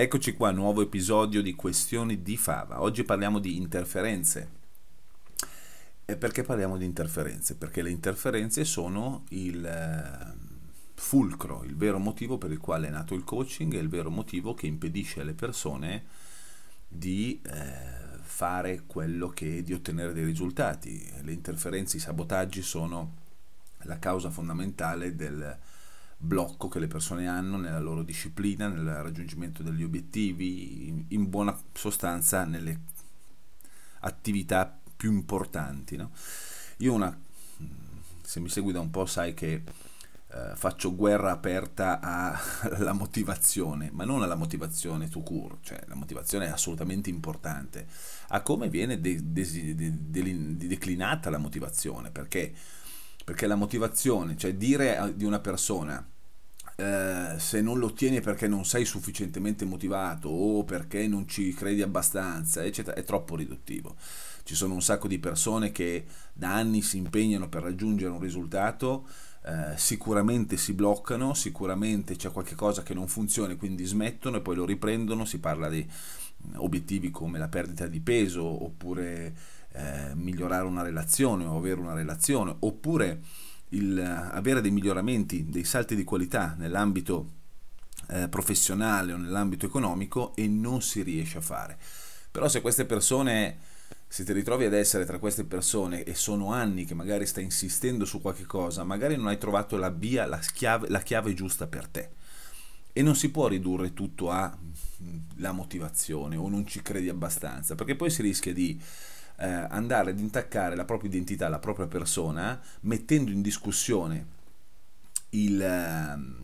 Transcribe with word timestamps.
Eccoci 0.00 0.32
qua, 0.32 0.50
nuovo 0.50 0.80
episodio 0.80 1.42
di 1.42 1.54
Questioni 1.54 2.22
di 2.22 2.38
Fava. 2.38 2.80
Oggi 2.80 3.04
parliamo 3.04 3.38
di 3.38 3.58
interferenze. 3.58 4.50
E 6.06 6.16
perché 6.16 6.42
parliamo 6.42 6.78
di 6.78 6.86
interferenze? 6.86 7.54
Perché 7.56 7.82
le 7.82 7.90
interferenze 7.90 8.64
sono 8.64 9.24
il 9.28 9.62
eh, 9.62 10.34
fulcro, 10.94 11.64
il 11.64 11.76
vero 11.76 11.98
motivo 11.98 12.38
per 12.38 12.50
il 12.50 12.60
quale 12.60 12.86
è 12.86 12.90
nato 12.90 13.12
il 13.12 13.24
coaching 13.24 13.74
e 13.74 13.78
il 13.78 13.90
vero 13.90 14.08
motivo 14.08 14.54
che 14.54 14.66
impedisce 14.66 15.20
alle 15.20 15.34
persone 15.34 16.04
di 16.88 17.38
eh, 17.44 18.20
fare 18.22 18.84
quello 18.86 19.28
che 19.28 19.62
di 19.62 19.74
ottenere 19.74 20.14
dei 20.14 20.24
risultati. 20.24 21.12
Le 21.20 21.32
interferenze, 21.32 21.98
i 21.98 22.00
sabotaggi 22.00 22.62
sono 22.62 23.16
la 23.82 23.98
causa 23.98 24.30
fondamentale 24.30 25.14
del, 25.14 25.58
blocco 26.22 26.68
che 26.68 26.78
le 26.78 26.86
persone 26.86 27.26
hanno 27.26 27.56
nella 27.56 27.78
loro 27.78 28.02
disciplina, 28.02 28.68
nel 28.68 28.84
raggiungimento 28.84 29.62
degli 29.62 29.82
obiettivi, 29.82 31.04
in, 31.08 31.28
buona 31.30 31.58
sostanza 31.72 32.44
nelle 32.44 32.80
attività 34.00 34.78
più 34.94 35.12
importanti. 35.12 35.96
No? 35.96 36.10
Io 36.78 36.92
una, 36.92 37.18
se 38.22 38.40
mi 38.40 38.50
segui 38.50 38.72
da 38.72 38.80
un 38.80 38.90
po' 38.90 39.06
sai 39.06 39.32
che 39.32 39.62
eh, 40.32 40.52
faccio 40.54 40.94
guerra 40.94 41.32
aperta 41.32 42.00
alla 42.00 42.92
motivazione, 42.92 43.90
ma 43.90 44.04
non 44.04 44.22
alla 44.22 44.34
motivazione 44.34 45.08
to 45.08 45.22
cure, 45.22 45.56
cioè 45.62 45.82
la 45.86 45.94
motivazione 45.94 46.46
è 46.46 46.50
assolutamente 46.50 47.08
importante, 47.08 47.86
a 48.28 48.42
come 48.42 48.68
viene 48.68 49.00
de- 49.00 49.32
de- 49.32 49.74
de- 49.74 50.56
declinata 50.68 51.30
la 51.30 51.38
motivazione, 51.38 52.10
perché 52.10 52.54
perché 53.24 53.46
la 53.46 53.54
motivazione, 53.54 54.36
cioè 54.36 54.54
dire 54.54 55.12
di 55.14 55.24
una 55.24 55.40
persona 55.40 56.04
eh, 56.80 57.38
se 57.38 57.60
non 57.60 57.78
lo 57.78 57.86
ottieni 57.86 58.22
perché 58.22 58.48
non 58.48 58.64
sei 58.64 58.86
sufficientemente 58.86 59.66
motivato 59.66 60.30
o 60.30 60.64
perché 60.64 61.06
non 61.06 61.28
ci 61.28 61.52
credi 61.52 61.82
abbastanza, 61.82 62.64
eccetera, 62.64 62.96
è 62.96 63.04
troppo 63.04 63.36
riduttivo. 63.36 63.96
Ci 64.44 64.54
sono 64.54 64.72
un 64.72 64.80
sacco 64.80 65.06
di 65.06 65.18
persone 65.18 65.72
che 65.72 66.06
da 66.32 66.54
anni 66.54 66.80
si 66.80 66.96
impegnano 66.96 67.50
per 67.50 67.62
raggiungere 67.62 68.10
un 68.10 68.20
risultato, 68.20 69.06
eh, 69.44 69.76
sicuramente 69.76 70.56
si 70.56 70.72
bloccano, 70.72 71.34
sicuramente 71.34 72.16
c'è 72.16 72.30
qualche 72.32 72.54
cosa 72.54 72.82
che 72.82 72.94
non 72.94 73.08
funziona, 73.08 73.54
quindi 73.56 73.84
smettono 73.84 74.38
e 74.38 74.40
poi 74.40 74.56
lo 74.56 74.64
riprendono, 74.64 75.26
si 75.26 75.38
parla 75.38 75.68
di 75.68 75.86
obiettivi 76.56 77.10
come 77.10 77.38
la 77.38 77.48
perdita 77.48 77.86
di 77.86 78.00
peso 78.00 78.42
oppure 78.42 79.34
eh, 79.72 80.14
migliorare 80.14 80.64
una 80.64 80.82
relazione 80.82 81.44
o 81.44 81.56
avere 81.56 81.80
una 81.80 81.94
relazione 81.94 82.54
oppure 82.58 83.20
il, 83.70 83.98
avere 84.00 84.60
dei 84.60 84.70
miglioramenti, 84.70 85.48
dei 85.48 85.64
salti 85.64 85.94
di 85.94 86.04
qualità 86.04 86.54
nell'ambito 86.58 87.38
eh, 88.08 88.28
professionale 88.28 89.12
o 89.12 89.16
nell'ambito 89.16 89.66
economico 89.66 90.34
e 90.34 90.48
non 90.48 90.82
si 90.82 91.02
riesce 91.02 91.38
a 91.38 91.42
fare. 91.42 91.78
Però 92.30 92.48
se 92.48 92.60
queste 92.60 92.84
persone, 92.84 93.58
se 94.06 94.24
ti 94.24 94.32
ritrovi 94.32 94.64
ad 94.64 94.72
essere 94.72 95.04
tra 95.04 95.18
queste 95.18 95.44
persone 95.44 96.04
e 96.04 96.14
sono 96.14 96.52
anni 96.52 96.84
che 96.84 96.94
magari 96.94 97.26
stai 97.26 97.44
insistendo 97.44 98.04
su 98.04 98.20
qualche 98.20 98.46
cosa, 98.46 98.84
magari 98.84 99.16
non 99.16 99.28
hai 99.28 99.38
trovato 99.38 99.76
la 99.76 99.90
via, 99.90 100.26
la 100.26 100.38
chiave, 100.38 100.88
la 100.88 101.00
chiave 101.00 101.34
giusta 101.34 101.66
per 101.66 101.86
te. 101.86 102.10
E 102.92 103.02
non 103.02 103.14
si 103.14 103.30
può 103.30 103.46
ridurre 103.46 103.92
tutto 103.92 104.30
alla 104.30 104.56
mm, 105.02 105.54
motivazione 105.54 106.36
o 106.36 106.48
non 106.48 106.66
ci 106.66 106.82
credi 106.82 107.08
abbastanza, 107.08 107.76
perché 107.76 107.94
poi 107.94 108.10
si 108.10 108.22
rischia 108.22 108.52
di 108.52 108.80
eh, 109.40 109.46
andare 109.48 110.10
ad 110.10 110.18
intaccare 110.18 110.76
la 110.76 110.84
propria 110.84 111.08
identità, 111.08 111.48
la 111.48 111.58
propria 111.58 111.86
persona, 111.86 112.60
mettendo 112.82 113.30
in 113.30 113.40
discussione 113.40 114.38
il, 115.30 115.60
ehm, 115.60 116.36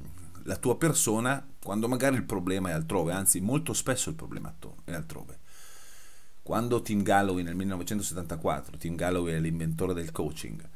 la 0.45 0.57
tua 0.57 0.79
persona 0.79 1.47
quando 1.62 1.89
magari 1.89 2.17
il 2.17 2.25
problema 2.25 2.71
è 2.71 2.73
altrove, 2.73 3.12
anzi 3.12 3.41
molto 3.41 3.73
spesso 3.73 4.09
il 4.09 4.15
problema 4.15 4.55
è 4.85 4.93
altrove. 4.93 5.41
Quando 6.43 6.81
Tim 6.81 7.03
Galloway 7.03 7.43
nel 7.43 7.56
1974, 7.56 8.79
Tim 8.79 8.95
Galloway 8.95 9.35
è 9.35 9.41
l'inventore 9.41 9.93
del 9.93 10.12
coaching, 10.12 10.67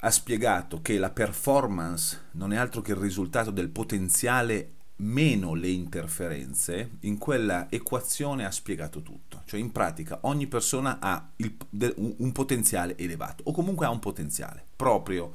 ha 0.00 0.10
spiegato 0.10 0.80
che 0.80 0.98
la 0.98 1.10
performance 1.10 2.28
non 2.32 2.52
è 2.52 2.56
altro 2.56 2.80
che 2.80 2.92
il 2.92 2.96
risultato 2.96 3.50
del 3.50 3.68
potenziale 3.68 4.73
meno 4.96 5.54
le 5.54 5.68
interferenze, 5.68 6.98
in 7.00 7.18
quella 7.18 7.70
equazione 7.70 8.44
ha 8.44 8.50
spiegato 8.50 9.02
tutto. 9.02 9.42
Cioè 9.44 9.58
in 9.60 9.72
pratica 9.72 10.18
ogni 10.22 10.46
persona 10.46 10.98
ha 11.00 11.30
il, 11.36 11.56
un 11.96 12.32
potenziale 12.32 12.96
elevato 12.96 13.42
o 13.46 13.52
comunque 13.52 13.86
ha 13.86 13.90
un 13.90 13.98
potenziale 13.98 14.64
proprio, 14.76 15.32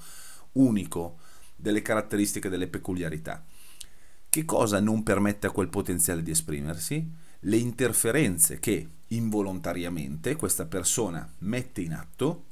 unico, 0.54 1.18
delle 1.56 1.82
caratteristiche, 1.82 2.50
delle 2.50 2.68
peculiarità. 2.68 3.44
Che 4.30 4.46
cosa 4.46 4.80
non 4.80 5.04
permette 5.04 5.48
a 5.48 5.52
quel 5.52 5.70
potenziale 5.70 6.24
di 6.24 6.32
esprimersi? 6.32 7.12
Le 7.42 7.58
interferenze 7.58 8.60
che 8.60 8.88
involontariamente 9.08 10.36
questa 10.36 10.66
persona 10.66 11.28
mette 11.40 11.82
in 11.82 11.94
atto 11.94 12.46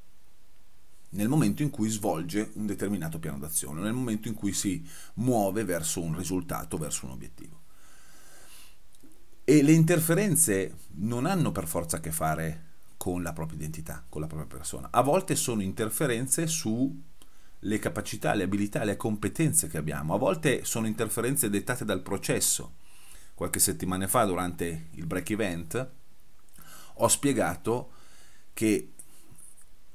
nel 1.09 1.29
momento 1.29 1.63
in 1.63 1.69
cui 1.69 1.89
svolge 1.89 2.51
un 2.53 2.65
determinato 2.65 3.19
piano 3.19 3.37
d'azione, 3.37 3.81
nel 3.81 3.93
momento 3.93 4.27
in 4.27 4.33
cui 4.33 4.53
si 4.53 4.85
muove 5.15 5.63
verso 5.63 6.01
un 6.01 6.15
risultato, 6.15 6.77
verso 6.77 7.05
un 7.05 7.11
obiettivo. 7.13 7.61
E 9.43 9.63
le 9.63 9.71
interferenze 9.71 10.75
non 10.95 11.25
hanno 11.25 11.51
per 11.53 11.67
forza 11.67 11.97
a 11.97 11.99
che 12.01 12.11
fare 12.11 12.65
con 12.97 13.23
la 13.23 13.31
propria 13.31 13.57
identità, 13.57 14.03
con 14.09 14.19
la 14.19 14.27
propria 14.27 14.49
persona. 14.49 14.89
A 14.91 15.01
volte 15.01 15.35
sono 15.35 15.61
interferenze 15.61 16.47
sulle 16.47 17.79
capacità, 17.79 18.33
le 18.33 18.43
abilità, 18.43 18.83
le 18.83 18.97
competenze 18.97 19.69
che 19.69 19.77
abbiamo. 19.77 20.13
A 20.13 20.17
volte 20.17 20.65
sono 20.65 20.87
interferenze 20.87 21.49
dettate 21.49 21.85
dal 21.85 22.01
processo. 22.01 22.75
Qualche 23.33 23.59
settimana 23.59 24.07
fa, 24.07 24.25
durante 24.25 24.87
il 24.95 25.05
break 25.05 25.29
event, 25.29 25.91
ho 26.95 27.07
spiegato 27.07 27.91
che 28.53 28.93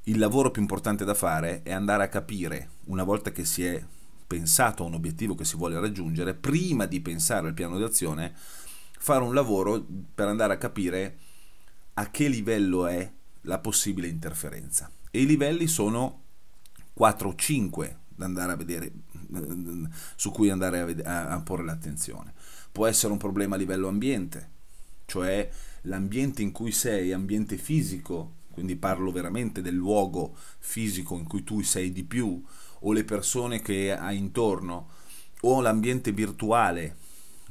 il 0.05 0.19
lavoro 0.19 0.51
più 0.51 0.63
importante 0.63 1.05
da 1.05 1.15
fare 1.15 1.63
è 1.63 1.73
andare 1.73 2.03
a 2.03 2.09
capire, 2.09 2.71
una 2.87 3.05
volta 3.05 3.31
che 3.31 3.45
si 3.45 3.65
è 3.65 3.85
pensato 4.27 4.83
a 4.83 4.87
un 4.87 4.95
obiettivo 4.95 5.35
che 5.35 5.45
si 5.45 5.57
vuole 5.57 5.79
raggiungere, 5.79 6.35
prima 6.35 6.87
di 6.87 7.01
pensare 7.01 7.47
al 7.47 7.55
piano 7.55 7.79
d'azione, 7.79 8.33
fare 8.99 9.23
un 9.23 9.35
lavoro 9.35 9.85
per 10.15 10.27
andare 10.27 10.55
a 10.55 10.59
capire 10.59 11.19
a 11.95 12.11
che 12.11 12.29
livello 12.29 12.87
è 12.87 13.13
la 13.43 13.59
possibile 13.59 14.09
interferenza. 14.09 14.91
E 15.11 15.21
i 15.21 15.27
livelli 15.27 15.67
sono 15.67 16.23
4 16.95 17.29
o 17.29 17.35
5 17.35 17.97
da 18.09 18.25
andare 18.25 18.53
a 18.53 18.57
vedere, 18.57 18.91
su 20.17 20.31
cui 20.31 20.51
andare 20.51 20.81
a, 20.81 21.11
a, 21.11 21.29
a 21.35 21.41
porre 21.43 21.65
l'attenzione. 21.65 22.33
Può 22.73 22.87
essere 22.87 23.13
un 23.13 23.19
problema 23.19 23.55
a 23.55 23.59
livello 23.59 23.89
ambiente, 23.89 24.51
cioè 25.07 25.49
l'ambiente 25.83 26.43
in 26.43 26.53
cui 26.53 26.73
sei, 26.73 27.13
ambiente 27.13 27.57
fisico, 27.57 28.41
quindi 28.53 28.77
parlo 28.77 29.11
veramente 29.11 29.63
del 29.63 29.75
luogo 29.75 30.37
fisico 30.59 31.17
in 31.17 31.27
cui 31.27 31.43
tu 31.43 31.63
sei 31.63 31.91
di 31.91 32.05
più, 32.05 32.43
o 32.81 32.93
le 32.93 33.05
persone 33.05 33.61
che 33.61 33.97
hai 33.97 34.17
intorno, 34.17 34.89
o 35.43 35.61
l'ambiente 35.61 36.13
virtuale 36.13 36.97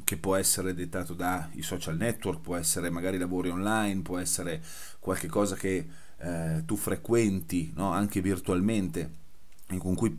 che 0.03 0.17
può 0.17 0.35
essere 0.35 0.73
dettato 0.73 1.13
dai 1.13 1.61
social 1.61 1.97
network, 1.97 2.41
può 2.41 2.55
essere 2.55 2.89
magari 2.89 3.17
lavori 3.17 3.49
online, 3.49 4.01
può 4.01 4.17
essere 4.17 4.61
qualche 4.99 5.27
cosa 5.27 5.55
che 5.55 5.87
eh, 6.17 6.63
tu 6.65 6.75
frequenti 6.75 7.71
no? 7.75 7.91
anche 7.91 8.21
virtualmente. 8.21 9.19
In 9.71 9.79
cui, 9.79 10.13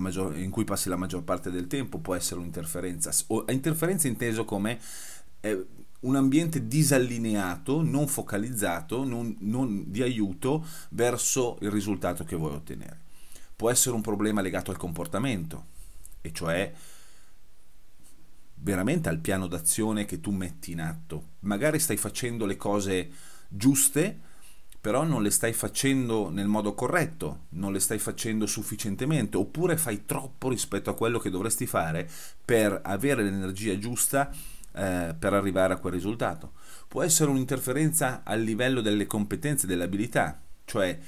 maggior, 0.00 0.36
in 0.36 0.50
cui, 0.50 0.64
passi 0.64 0.88
la 0.88 0.96
maggior 0.96 1.22
parte 1.22 1.52
del 1.52 1.68
tempo 1.68 1.98
può 1.98 2.16
essere 2.16 2.40
un'interferenza. 2.40 3.12
O, 3.28 3.44
interferenza 3.48 4.08
inteso 4.08 4.44
come 4.44 4.80
eh, 5.42 5.64
un 6.00 6.16
ambiente 6.16 6.66
disallineato, 6.66 7.82
non 7.82 8.06
focalizzato, 8.06 9.04
non, 9.04 9.36
non 9.40 9.90
di 9.90 10.02
aiuto 10.02 10.64
verso 10.90 11.58
il 11.60 11.70
risultato 11.70 12.24
che 12.24 12.36
vuoi 12.36 12.54
ottenere. 12.54 13.08
Può 13.54 13.70
essere 13.70 13.94
un 13.94 14.00
problema 14.00 14.40
legato 14.40 14.70
al 14.70 14.78
comportamento, 14.78 15.66
e 16.22 16.32
cioè 16.32 16.72
veramente 18.62 19.08
al 19.08 19.18
piano 19.18 19.46
d'azione 19.46 20.04
che 20.04 20.20
tu 20.20 20.30
metti 20.30 20.72
in 20.72 20.80
atto. 20.80 21.28
Magari 21.40 21.78
stai 21.78 21.96
facendo 21.96 22.46
le 22.46 22.56
cose 22.56 23.10
giuste, 23.48 24.28
però 24.80 25.04
non 25.04 25.22
le 25.22 25.30
stai 25.30 25.52
facendo 25.52 26.30
nel 26.30 26.46
modo 26.46 26.74
corretto, 26.74 27.46
non 27.50 27.72
le 27.72 27.80
stai 27.80 27.98
facendo 27.98 28.46
sufficientemente, 28.46 29.36
oppure 29.36 29.76
fai 29.76 30.06
troppo 30.06 30.48
rispetto 30.48 30.88
a 30.88 30.94
quello 30.94 31.18
che 31.18 31.28
dovresti 31.28 31.66
fare 31.66 32.08
per 32.42 32.80
avere 32.82 33.22
l'energia 33.22 33.76
giusta 33.78 34.32
eh, 34.72 35.14
per 35.18 35.32
arrivare 35.32 35.74
a 35.74 35.78
quel 35.78 35.92
risultato. 35.92 36.52
Può 36.88 37.02
essere 37.02 37.30
un'interferenza 37.30 38.22
a 38.24 38.34
livello 38.34 38.80
delle 38.80 39.06
competenze, 39.06 39.66
delle 39.66 39.84
abilità, 39.84 40.40
cioè 40.64 40.98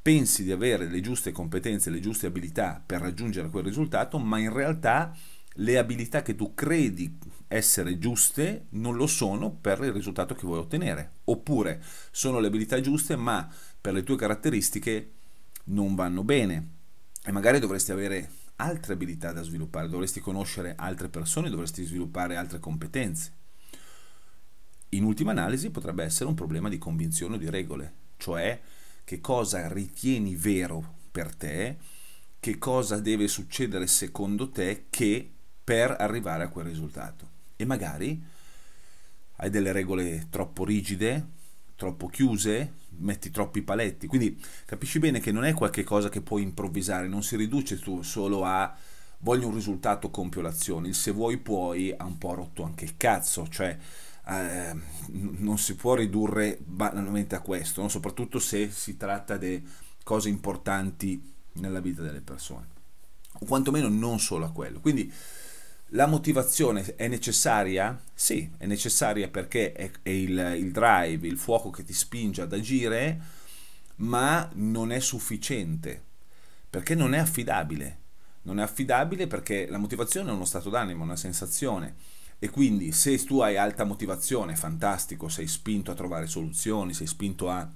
pensi 0.00 0.44
di 0.44 0.52
avere 0.52 0.86
le 0.86 1.00
giuste 1.00 1.32
competenze, 1.32 1.90
le 1.90 2.00
giuste 2.00 2.26
abilità 2.26 2.82
per 2.84 3.00
raggiungere 3.00 3.48
quel 3.48 3.64
risultato, 3.64 4.18
ma 4.18 4.38
in 4.38 4.52
realtà 4.52 5.16
le 5.58 5.78
abilità 5.78 6.22
che 6.22 6.34
tu 6.34 6.52
credi 6.54 7.16
essere 7.48 7.98
giuste 7.98 8.66
non 8.70 8.96
lo 8.96 9.06
sono 9.06 9.50
per 9.50 9.82
il 9.82 9.92
risultato 9.92 10.34
che 10.34 10.46
vuoi 10.46 10.58
ottenere. 10.58 11.12
Oppure 11.24 11.82
sono 12.10 12.38
le 12.38 12.48
abilità 12.48 12.80
giuste, 12.80 13.16
ma 13.16 13.48
per 13.80 13.92
le 13.92 14.02
tue 14.02 14.16
caratteristiche 14.16 15.12
non 15.64 15.94
vanno 15.94 16.22
bene. 16.22 16.68
E 17.24 17.32
magari 17.32 17.58
dovresti 17.58 17.92
avere 17.92 18.28
altre 18.56 18.92
abilità 18.92 19.32
da 19.32 19.42
sviluppare, 19.42 19.88
dovresti 19.88 20.20
conoscere 20.20 20.74
altre 20.76 21.08
persone, 21.08 21.50
dovresti 21.50 21.84
sviluppare 21.84 22.36
altre 22.36 22.58
competenze. 22.58 23.32
In 24.90 25.04
ultima 25.04 25.32
analisi 25.32 25.70
potrebbe 25.70 26.04
essere 26.04 26.28
un 26.28 26.34
problema 26.34 26.68
di 26.68 26.78
convinzione 26.78 27.34
o 27.34 27.38
di 27.38 27.50
regole, 27.50 27.92
cioè 28.16 28.60
che 29.02 29.20
cosa 29.20 29.66
ritieni 29.68 30.36
vero 30.36 30.94
per 31.10 31.34
te, 31.34 31.76
che 32.38 32.58
cosa 32.58 33.00
deve 33.00 33.26
succedere 33.26 33.86
secondo 33.86 34.50
te 34.50 34.86
che 34.90 35.30
per 35.64 35.96
arrivare 35.98 36.44
a 36.44 36.48
quel 36.48 36.66
risultato. 36.66 37.28
E 37.56 37.64
magari 37.64 38.22
hai 39.36 39.50
delle 39.50 39.72
regole 39.72 40.28
troppo 40.30 40.64
rigide, 40.64 41.26
troppo 41.84 42.06
chiuse, 42.06 42.72
metti 42.98 43.30
troppi 43.30 43.60
paletti. 43.60 44.06
Quindi 44.06 44.42
capisci 44.64 44.98
bene 44.98 45.20
che 45.20 45.32
non 45.32 45.44
è 45.44 45.52
qualcosa 45.52 46.08
che 46.08 46.22
puoi 46.22 46.42
improvvisare, 46.42 47.08
non 47.08 47.22
si 47.22 47.36
riduce 47.36 47.78
tu 47.78 48.02
solo 48.02 48.44
a 48.44 48.74
voglio 49.18 49.48
un 49.48 49.54
risultato, 49.54 50.10
compio 50.10 50.40
l'azione. 50.40 50.88
Il 50.88 50.94
se 50.94 51.10
vuoi 51.10 51.36
puoi 51.36 51.94
ha 51.94 52.04
un 52.04 52.16
po' 52.16 52.34
rotto 52.34 52.62
anche 52.62 52.84
il 52.84 52.96
cazzo, 52.96 53.46
cioè 53.48 53.76
eh, 54.26 54.74
non 55.08 55.58
si 55.58 55.74
può 55.74 55.94
ridurre 55.94 56.58
banalmente 56.64 57.34
a 57.34 57.40
questo, 57.40 57.82
no? 57.82 57.88
soprattutto 57.88 58.38
se 58.38 58.70
si 58.70 58.96
tratta 58.96 59.36
di 59.36 59.62
cose 60.02 60.30
importanti 60.30 61.32
nella 61.54 61.80
vita 61.80 62.00
delle 62.00 62.22
persone, 62.22 62.66
o 63.40 63.44
quantomeno 63.44 63.88
non 63.88 64.18
solo 64.18 64.46
a 64.46 64.52
quello. 64.52 64.80
Quindi 64.80 65.12
la 65.88 66.06
motivazione 66.06 66.96
è 66.96 67.08
necessaria? 67.08 68.00
Sì, 68.12 68.50
è 68.56 68.66
necessaria 68.66 69.28
perché 69.28 69.72
è, 69.72 69.90
è 70.02 70.10
il, 70.10 70.56
il 70.58 70.72
drive, 70.72 71.26
il 71.26 71.38
fuoco 71.38 71.70
che 71.70 71.84
ti 71.84 71.92
spinge 71.92 72.42
ad 72.42 72.52
agire, 72.52 73.20
ma 73.96 74.48
non 74.54 74.90
è 74.90 74.98
sufficiente, 74.98 76.02
perché 76.68 76.94
non 76.94 77.14
è 77.14 77.18
affidabile. 77.18 77.98
Non 78.42 78.58
è 78.58 78.62
affidabile 78.62 79.26
perché 79.26 79.66
la 79.68 79.78
motivazione 79.78 80.30
è 80.30 80.34
uno 80.34 80.44
stato 80.44 80.68
d'animo, 80.68 81.04
una 81.04 81.16
sensazione. 81.16 81.94
E 82.38 82.50
quindi 82.50 82.92
se 82.92 83.16
tu 83.24 83.40
hai 83.40 83.56
alta 83.56 83.84
motivazione, 83.84 84.56
fantastico, 84.56 85.28
sei 85.28 85.46
spinto 85.46 85.90
a 85.90 85.94
trovare 85.94 86.26
soluzioni, 86.26 86.92
sei 86.92 87.06
spinto 87.06 87.48
a, 87.48 87.66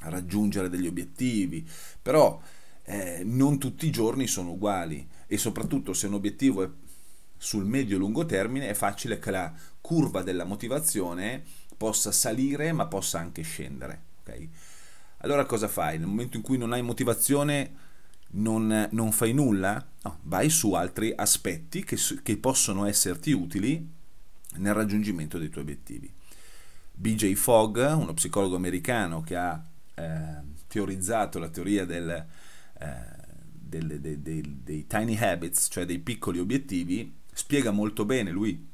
raggiungere 0.00 0.68
degli 0.68 0.86
obiettivi, 0.86 1.68
però 2.00 2.40
eh, 2.84 3.22
non 3.24 3.58
tutti 3.58 3.86
i 3.86 3.90
giorni 3.90 4.26
sono 4.26 4.52
uguali 4.52 5.06
e 5.26 5.36
soprattutto 5.36 5.92
se 5.92 6.06
un 6.06 6.14
obiettivo 6.14 6.62
è 6.62 6.70
sul 7.38 7.64
medio-lungo 7.64 8.26
termine 8.26 8.68
è 8.68 8.74
facile 8.74 9.18
che 9.18 9.30
la 9.30 9.52
curva 9.80 10.22
della 10.22 10.44
motivazione 10.44 11.42
possa 11.76 12.12
salire 12.12 12.72
ma 12.72 12.86
possa 12.86 13.18
anche 13.18 13.42
scendere. 13.42 14.02
Okay? 14.20 14.50
Allora 15.18 15.44
cosa 15.46 15.68
fai? 15.68 15.98
Nel 15.98 16.08
momento 16.08 16.36
in 16.36 16.42
cui 16.42 16.58
non 16.58 16.72
hai 16.72 16.82
motivazione 16.82 17.86
non, 18.30 18.88
non 18.90 19.12
fai 19.12 19.32
nulla? 19.32 19.84
No, 20.02 20.18
vai 20.22 20.50
su 20.50 20.72
altri 20.74 21.12
aspetti 21.14 21.84
che, 21.84 21.96
che 22.22 22.36
possono 22.36 22.86
esserti 22.86 23.32
utili 23.32 23.96
nel 24.56 24.74
raggiungimento 24.74 25.38
dei 25.38 25.48
tuoi 25.48 25.64
obiettivi. 25.64 26.12
BJ 26.92 27.34
Fogg, 27.34 27.76
uno 27.76 28.12
psicologo 28.14 28.56
americano 28.56 29.22
che 29.22 29.36
ha 29.36 29.64
eh, 29.94 30.42
teorizzato 30.66 31.38
la 31.38 31.48
teoria 31.48 31.84
del, 31.84 32.26
eh, 32.78 32.94
del, 33.52 34.00
dei, 34.00 34.20
dei, 34.20 34.60
dei 34.64 34.86
tiny 34.86 35.16
habits, 35.16 35.68
cioè 35.70 35.84
dei 35.84 36.00
piccoli 36.00 36.38
obiettivi, 36.38 37.17
spiega 37.38 37.70
molto 37.70 38.04
bene, 38.04 38.32
lui 38.32 38.68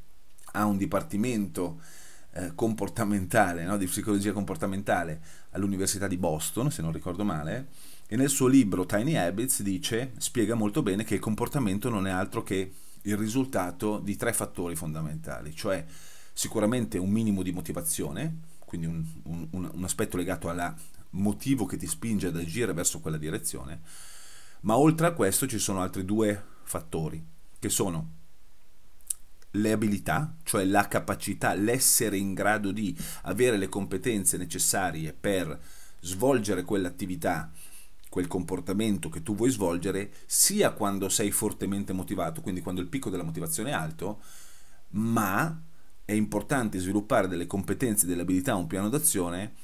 ha 0.53 0.65
un 0.65 0.79
dipartimento 0.79 1.83
eh, 2.33 2.53
comportamentale, 2.55 3.65
no, 3.65 3.77
di 3.77 3.85
psicologia 3.85 4.33
comportamentale 4.33 5.21
all'Università 5.51 6.07
di 6.07 6.17
Boston, 6.17 6.71
se 6.71 6.81
non 6.81 6.91
ricordo 6.91 7.25
male, 7.25 7.69
e 8.07 8.17
nel 8.17 8.31
suo 8.31 8.47
libro 8.47 8.87
Tiny 8.87 9.17
Habits 9.17 9.61
dice, 9.61 10.13
spiega 10.17 10.55
molto 10.55 10.83
bene 10.83 11.05
che 11.05 11.15
il 11.15 11.21
comportamento 11.21 11.91
non 11.91 12.07
è 12.07 12.11
altro 12.11 12.43
che 12.43 12.73
il 13.03 13.17
risultato 13.19 13.99
di 13.99 14.17
tre 14.17 14.33
fattori 14.33 14.75
fondamentali, 14.75 15.55
cioè 15.55 15.85
sicuramente 16.33 16.97
un 16.97 17.11
minimo 17.11 17.43
di 17.43 17.53
motivazione, 17.53 18.39
quindi 18.65 18.87
un, 18.87 19.05
un, 19.25 19.71
un 19.75 19.85
aspetto 19.85 20.17
legato 20.17 20.49
al 20.49 20.75
motivo 21.11 21.67
che 21.67 21.77
ti 21.77 21.87
spinge 21.87 22.29
ad 22.29 22.37
agire 22.37 22.73
verso 22.73 23.01
quella 23.01 23.19
direzione, 23.19 23.83
ma 24.61 24.79
oltre 24.79 25.09
a 25.09 25.13
questo 25.13 25.47
ci 25.47 25.59
sono 25.59 25.83
altri 25.83 26.07
due 26.07 26.43
fattori, 26.63 27.23
che 27.59 27.69
sono 27.69 28.23
le 29.57 29.73
abilità, 29.73 30.37
cioè 30.43 30.65
la 30.65 30.89
capacità, 30.89 31.55
l'essere 31.55 32.17
in 32.17 32.35
grado 32.35 32.73
di 32.73 32.97
avere 33.23 33.57
le 33.57 33.69
competenze 33.69 34.37
necessarie 34.37 35.13
per 35.13 35.59
svolgere 36.01 36.63
quell'attività, 36.63 37.51
quel 38.09 38.27
comportamento 38.27 39.09
che 39.09 39.23
tu 39.23 39.35
vuoi 39.35 39.51
svolgere, 39.51 40.13
sia 40.27 40.73
quando 40.73 41.09
sei 41.09 41.31
fortemente 41.31 41.93
motivato, 41.93 42.41
quindi 42.41 42.63
quando 42.63 42.81
il 42.81 42.89
picco 42.89 43.11
della 43.11 43.23
motivazione 43.23 43.71
è 43.71 43.75
alto, 43.75 44.21
ma 44.91 45.61
è 46.05 46.13
importante 46.13 46.79
sviluppare 46.79 47.29
delle 47.29 47.47
competenze, 47.47 48.07
delle 48.07 48.23
abilità, 48.23 48.55
un 48.55 48.67
piano 48.67 48.89
d'azione 48.89 49.55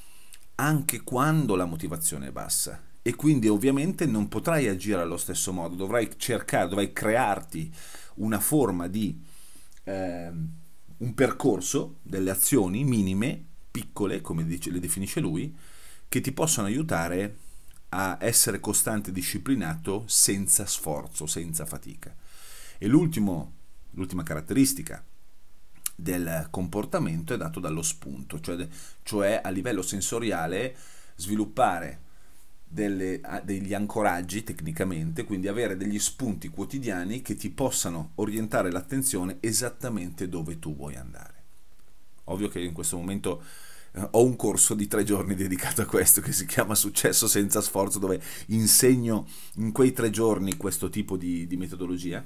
anche 0.55 1.01
quando 1.01 1.55
la 1.55 1.65
motivazione 1.65 2.27
è 2.27 2.31
bassa. 2.31 2.81
E 3.01 3.15
quindi 3.15 3.47
ovviamente 3.47 4.05
non 4.05 4.27
potrai 4.27 4.67
agire 4.67 5.01
allo 5.01 5.17
stesso 5.17 5.51
modo, 5.51 5.75
dovrai 5.75 6.11
cercare, 6.17 6.67
dovrai 6.67 6.93
crearti 6.93 7.73
una 8.15 8.39
forma 8.39 8.87
di 8.87 9.19
eh, 9.91 10.31
un 10.97 11.13
percorso 11.13 11.97
delle 12.01 12.31
azioni 12.31 12.83
minime, 12.83 13.43
piccole, 13.71 14.21
come 14.21 14.45
dice, 14.45 14.71
le 14.71 14.79
definisce 14.79 15.19
lui, 15.19 15.55
che 16.07 16.21
ti 16.21 16.31
possono 16.31 16.67
aiutare 16.67 17.37
a 17.89 18.17
essere 18.21 18.59
costante 18.59 19.09
e 19.09 19.13
disciplinato 19.13 20.03
senza 20.07 20.65
sforzo, 20.65 21.25
senza 21.25 21.65
fatica. 21.65 22.15
E 22.77 22.87
l'ultima 22.87 24.23
caratteristica 24.23 25.03
del 25.95 26.47
comportamento 26.49 27.33
è 27.33 27.37
dato 27.37 27.59
dallo 27.59 27.81
spunto, 27.81 28.39
cioè, 28.39 28.67
cioè 29.03 29.41
a 29.43 29.49
livello 29.49 29.81
sensoriale 29.81 30.75
sviluppare 31.15 32.09
delle, 32.71 33.19
degli 33.43 33.73
ancoraggi 33.73 34.43
tecnicamente, 34.43 35.25
quindi 35.25 35.49
avere 35.49 35.75
degli 35.75 35.99
spunti 35.99 36.47
quotidiani 36.47 37.21
che 37.21 37.35
ti 37.35 37.49
possano 37.49 38.11
orientare 38.15 38.71
l'attenzione 38.71 39.37
esattamente 39.41 40.29
dove 40.29 40.57
tu 40.57 40.73
vuoi 40.75 40.95
andare. 40.95 41.33
Ovvio 42.25 42.47
che 42.47 42.61
in 42.61 42.71
questo 42.71 42.95
momento 42.95 43.43
eh, 43.91 44.07
ho 44.11 44.23
un 44.23 44.37
corso 44.37 44.73
di 44.73 44.87
tre 44.87 45.03
giorni 45.03 45.35
dedicato 45.35 45.81
a 45.81 45.85
questo 45.85 46.21
che 46.21 46.31
si 46.31 46.45
chiama 46.45 46.73
Successo 46.73 47.27
senza 47.27 47.59
sforzo, 47.59 47.99
dove 47.99 48.21
insegno 48.47 49.27
in 49.55 49.73
quei 49.73 49.91
tre 49.91 50.09
giorni 50.09 50.55
questo 50.55 50.89
tipo 50.89 51.17
di, 51.17 51.45
di 51.47 51.57
metodologia. 51.57 52.25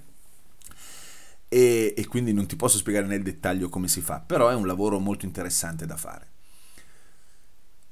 E, 1.48 1.94
e 1.98 2.08
quindi 2.08 2.34
non 2.34 2.46
ti 2.46 2.56
posso 2.56 2.78
spiegare 2.78 3.08
nel 3.08 3.24
dettaglio 3.24 3.70
come 3.70 3.88
si 3.88 4.02
fa, 4.02 4.20
però 4.20 4.50
è 4.50 4.56
un 4.56 4.68
lavoro 4.68 5.00
molto 5.00 5.26
interessante 5.26 5.88
da 5.88 5.98
fare. 5.98 6.34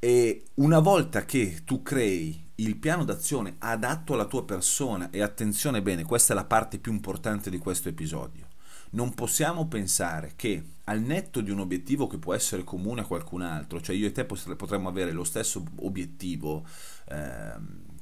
E 0.03 0.48
una 0.55 0.79
volta 0.79 1.24
che 1.24 1.62
tu 1.63 1.81
crei 1.81 2.50
il 2.55 2.75
piano 2.75 3.05
d'azione 3.05 3.55
adatto 3.60 4.15
alla 4.15 4.25
tua 4.25 4.43
persona, 4.43 5.10
e 5.12 5.22
attenzione 5.22 5.81
bene, 5.81 6.03
questa 6.03 6.33
è 6.33 6.36
la 6.36 6.43
parte 6.43 6.77
più 6.77 6.91
importante 6.91 7.50
di 7.50 7.57
questo 7.57 7.88
episodio, 7.88 8.50
non 8.91 9.13
possiamo 9.13 9.65
pensare 9.69 10.33
che 10.36 10.62
al 10.83 11.00
netto 11.00 11.39
di 11.39 11.51
un 11.51 11.62
obiettivo 11.62 12.07
che 12.07 12.17
può 12.17 12.33
essere 12.33 12.65
comune 12.65 13.00
a 13.00 13.05
qualcun 13.05 13.43
altro, 13.43 13.79
cioè 13.79 13.95
io 13.95 14.07
e 14.07 14.12
te 14.12 14.25
potremmo 14.25 14.89
avere 14.89 15.13
lo 15.13 15.24
stesso 15.24 15.63
obiettivo 15.77 16.67
eh, 17.07 17.53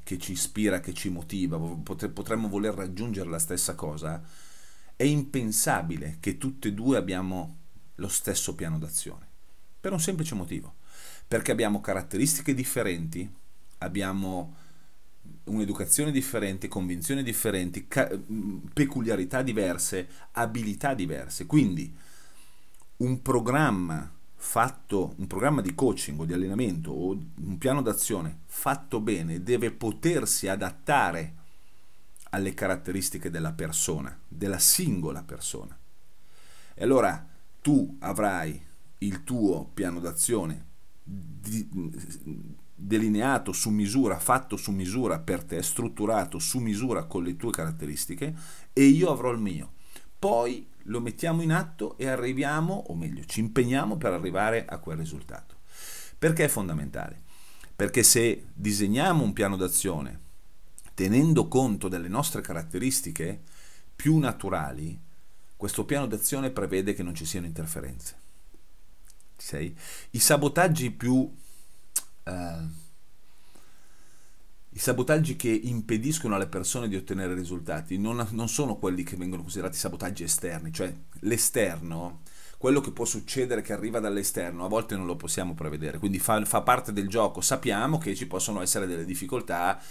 che 0.03 0.17
ci 0.17 0.31
ispira, 0.31 0.79
che 0.79 0.93
ci 0.93 1.10
motiva, 1.10 1.60
potremmo 1.60 2.48
voler 2.48 2.74
raggiungere 2.74 3.29
la 3.29 3.38
stessa 3.38 3.75
cosa, 3.75 4.24
è 4.96 5.03
impensabile 5.03 6.17
che 6.20 6.39
tutte 6.39 6.70
e 6.70 6.74
due 6.74 6.98
abbiamo 6.98 7.58
lo 7.93 8.08
stesso 8.08 8.55
piano 8.55 8.79
d'azione, 8.79 9.27
per 9.79 9.91
un 9.91 10.00
semplice 10.00 10.34
motivo 10.34 10.79
perché 11.32 11.54
abbiamo 11.54 11.80
caratteristiche 11.80 12.54
differenti, 12.54 13.34
abbiamo 13.78 14.54
un'educazione 15.46 16.12
differente, 16.12 16.68
convinzioni 16.68 17.24
differenti, 17.24 17.88
ca- 17.88 18.12
peculiarità 18.74 19.42
diverse, 19.42 20.10
abilità 20.34 20.94
diverse. 20.94 21.46
Quindi 21.46 21.96
un 22.98 23.22
programma 23.22 24.12
fatto 24.36 25.14
un 25.20 25.28
programma 25.28 25.62
di 25.62 25.74
coaching 25.74 26.20
o 26.20 26.26
di 26.26 26.34
allenamento 26.34 26.92
o 26.92 27.12
un 27.12 27.58
piano 27.58 27.82
d'azione 27.82 28.40
fatto 28.48 29.00
bene 29.00 29.42
deve 29.42 29.72
potersi 29.72 30.50
adattare 30.50 31.36
alle 32.32 32.54
caratteristiche 32.54 33.30
della 33.30 33.54
persona, 33.54 34.20
della 34.28 34.60
singola 34.60 35.24
persona. 35.24 35.80
E 36.74 36.84
allora 36.84 37.26
tu 37.62 37.96
avrai 38.00 38.62
il 38.98 39.24
tuo 39.24 39.70
piano 39.74 40.02
d'azione 40.02 40.71
delineato 42.74 43.51
su 43.51 43.70
misura, 43.70 44.20
fatto 44.20 44.58
su 44.58 44.72
misura 44.72 45.20
per 45.20 45.44
te, 45.44 45.62
strutturato 45.62 46.39
su 46.39 46.60
misura 46.60 47.03
con 47.03 47.24
le 47.24 47.38
tue 47.38 47.51
caratteristiche 47.51 48.34
e 48.74 48.84
io 48.84 49.12
avrò 49.12 49.32
il 49.32 49.39
mio. 49.39 49.74
Poi 50.18 50.68
lo 50.86 51.00
mettiamo 51.00 51.41
in 51.41 51.51
atto 51.51 51.98
e 51.98 52.08
arriviamo, 52.08 52.74
o 52.88 52.96
meglio, 52.96 53.24
ci 53.25 53.39
impegniamo 53.39 53.98
per 53.98 54.13
arrivare 54.13 54.65
a 54.65 54.77
quel 54.77 54.98
risultato. 54.98 55.58
Perché 56.18 56.46
è 56.46 56.48
fondamentale? 56.48 57.22
Perché 57.75 58.03
se 58.03 58.46
disegniamo 58.53 59.24
un 59.24 59.34
piano 59.34 59.58
d'azione 59.58 60.20
tenendo 60.94 61.48
conto 61.48 61.88
delle 61.88 62.08
nostre 62.08 62.41
caratteristiche 62.41 63.41
più 63.96 64.18
naturali, 64.18 65.00
questo 65.56 65.86
piano 65.86 66.08
d'azione 66.08 66.51
prevede 66.51 66.94
che 66.94 67.03
non 67.03 67.15
ci 67.15 67.25
siano 67.25 67.46
interferenze. 67.46 68.15
Sei? 69.41 69.75
I 70.12 70.19
sabotaggi 70.19 70.91
più... 70.91 71.15
Uh, 72.24 72.79
i 74.74 74.79
sabotaggi 74.79 75.36
che 75.36 75.50
impediscono 75.50 76.36
alle 76.36 76.48
persone 76.48 76.88
di 76.88 76.95
ottenere 76.95 77.33
risultati 77.33 77.98
non, 77.98 78.25
non, 78.29 78.48
sono 78.48 78.77
quelli 78.77 79.03
che 79.03 79.17
vengono 79.17 79.41
considerati 79.41 79.75
sabotaggi 79.75 80.24
esterni, 80.24 80.71
cioè 80.71 80.93
l'esterno, 81.21 82.21
quello 82.57 82.79
che 82.79 82.91
può 82.91 83.03
succedere 83.03 83.62
che 83.62 83.74
arriva 83.74 84.00
dall'esterno, 84.00 84.63
a 84.63 84.69
volte 84.69 84.95
non 84.95 85.07
lo 85.07 85.17
possiamo 85.17 85.55
prevedere, 85.55 85.98
quindi 85.98 86.19
fa, 86.19 86.45
fa 86.45 86.62
parte 86.62 86.93
del 86.93 87.10
gioco, 87.10 87.41
sappiamo 87.41 87.98
che 87.98 88.15
ci 88.15 88.27
possono 88.27 88.62
essere 88.62 88.86
delle 88.86 89.03
difficoltà 89.03 89.81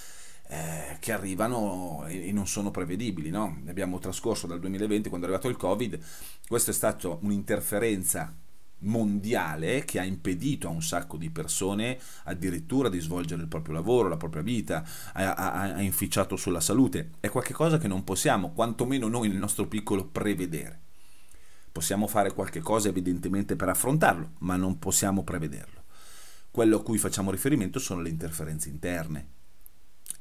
eh, 0.47 0.97
che 0.99 1.13
arrivano 1.13 2.07
e, 2.07 2.33
non 2.33 2.47
sono 2.47 2.71
prevedibili, 2.71 3.29
no? 3.29 3.61
abbiamo 3.69 3.99
trascorso 3.99 4.47
dal 4.47 4.61
2020 4.61 5.11
quando 5.11 5.27
è 5.27 5.31
arrivato 5.31 5.51
il 5.51 5.59
Covid, 5.59 6.03
questo 6.49 6.71
è 6.71 6.75
stato 6.75 7.19
un'interferenza 7.23 8.35
mondiale 8.81 9.85
che 9.85 9.99
ha 9.99 10.05
impedito 10.05 10.69
a 10.69 10.71
un 10.71 10.83
sacco 10.83 11.17
di 11.17 11.31
persone 11.31 11.99
addirittura 12.25 12.89
di 12.89 13.01
svolgere 13.01 13.43
il 13.43 13.49
proprio 13.49 13.75
lavoro, 13.75 14.09
la 14.09 14.17
propria 14.17 14.43
vita, 14.43 14.85
ha, 15.13 15.35
ha, 15.35 15.53
ha 15.75 15.81
inficiato 15.83 16.37
sulla 16.37 16.61
salute. 16.61 17.13
È 17.21 17.29
qualcosa 17.29 17.79
che 17.79 17.89
non 17.89 18.05
possiamo, 18.05 18.53
quantomeno 18.53 19.09
noi 19.09 19.29
nel 19.29 19.39
nostro 19.39 19.67
piccolo, 19.67 20.07
prevedere. 20.07 20.81
Possiamo 21.73 22.07
fare 22.07 22.33
qualche 22.33 22.61
cosa 22.61 22.89
evidentemente 22.89 23.55
per 23.57 23.69
affrontarlo, 23.69 24.33
ma 24.39 24.57
non 24.57 24.79
possiamo 24.79 25.23
prevederlo. 25.23 25.85
Quello 26.51 26.79
a 26.79 26.83
cui 26.83 26.99
facciamo 26.99 27.31
riferimento 27.31 27.79
sono 27.79 28.01
le 28.01 28.09
interferenze 28.09 28.69
interne. 28.69 29.29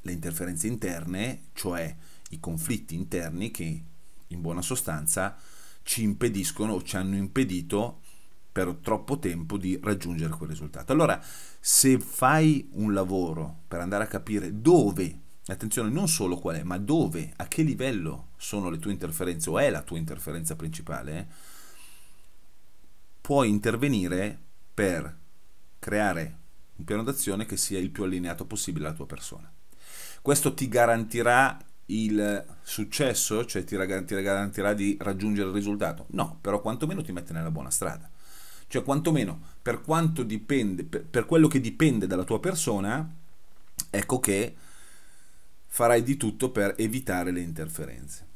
Le 0.01 0.11
interferenze 0.11 0.67
interne, 0.67 1.47
cioè 1.53 1.95
i 2.29 2.39
conflitti 2.39 2.93
interni 2.93 3.49
che 3.49 3.83
in 4.27 4.41
buona 4.41 4.61
sostanza 4.61 5.35
ci 5.81 6.03
impediscono 6.03 6.73
o 6.73 6.83
ci 6.83 6.97
hanno 6.97 7.15
impedito 7.15 8.01
per 8.51 8.75
troppo 8.81 9.19
tempo 9.19 9.57
di 9.57 9.79
raggiungere 9.81 10.33
quel 10.33 10.49
risultato. 10.49 10.91
Allora, 10.91 11.21
se 11.59 11.99
fai 11.99 12.67
un 12.73 12.93
lavoro 12.93 13.63
per 13.67 13.79
andare 13.79 14.03
a 14.03 14.07
capire 14.07 14.61
dove, 14.61 15.19
attenzione, 15.45 15.89
non 15.89 16.07
solo 16.07 16.37
qual 16.37 16.57
è, 16.57 16.63
ma 16.63 16.77
dove, 16.77 17.31
a 17.35 17.47
che 17.47 17.61
livello 17.61 18.29
sono 18.37 18.69
le 18.69 18.79
tue 18.79 18.91
interferenze 18.91 19.49
o 19.49 19.59
è 19.59 19.69
la 19.69 19.81
tua 19.81 19.97
interferenza 19.97 20.55
principale, 20.55 21.27
puoi 23.21 23.49
intervenire 23.49 24.37
per 24.73 25.17
creare 25.77 26.37
un 26.77 26.85
piano 26.85 27.03
d'azione 27.03 27.45
che 27.45 27.57
sia 27.57 27.77
il 27.77 27.91
più 27.91 28.03
allineato 28.03 28.45
possibile 28.45 28.87
alla 28.87 28.95
tua 28.95 29.05
persona. 29.05 29.51
Questo 30.21 30.53
ti 30.53 30.67
garantirà 30.67 31.57
il 31.87 32.45
successo, 32.61 33.45
cioè 33.45 33.63
ti 33.63 33.75
garantirà 33.75 34.73
di 34.73 34.97
raggiungere 34.99 35.49
il 35.49 35.53
risultato? 35.53 36.05
No, 36.11 36.37
però 36.41 36.61
quantomeno 36.61 37.01
ti 37.01 37.11
mette 37.11 37.33
nella 37.33 37.51
buona 37.51 37.69
strada. 37.69 38.09
Cioè, 38.69 38.83
quantomeno 38.83 39.41
per 39.63 39.81
quanto 39.81 40.21
dipende, 40.21 40.83
per, 40.83 41.03
per 41.03 41.25
quello 41.25 41.47
che 41.47 41.59
dipende 41.59 42.05
dalla 42.05 42.23
tua 42.23 42.39
persona, 42.39 43.15
ecco 43.89 44.19
che 44.19 44.55
farai 45.65 46.03
di 46.03 46.15
tutto 46.17 46.51
per 46.51 46.75
evitare 46.77 47.31
le 47.31 47.41
interferenze. 47.41 48.27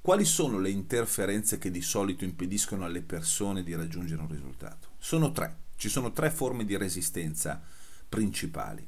Quali 0.00 0.24
sono 0.24 0.60
le 0.60 0.70
interferenze 0.70 1.58
che 1.58 1.72
di 1.72 1.82
solito 1.82 2.22
impediscono 2.22 2.84
alle 2.84 3.02
persone 3.02 3.64
di 3.64 3.74
raggiungere 3.74 4.22
un 4.22 4.28
risultato? 4.28 4.90
Sono 4.98 5.32
tre. 5.32 5.56
Ci 5.74 5.88
sono 5.88 6.12
tre 6.12 6.30
forme 6.30 6.64
di 6.64 6.76
resistenza 6.76 7.60
principali. 8.08 8.86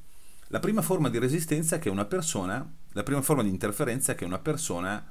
La 0.49 0.61
prima 0.61 0.83
forma 0.83 1.09
di 1.09 1.19
resistenza 1.19 1.77
è 1.77 1.79
che 1.81 1.91
una 1.91 2.05
persona, 2.05 2.65
la 2.93 3.03
prima 3.03 3.23
forma 3.23 3.43
di 3.43 3.49
interferenza 3.49 4.13
è 4.13 4.15
che 4.15 4.25
una 4.25 4.39
persona 4.39 5.05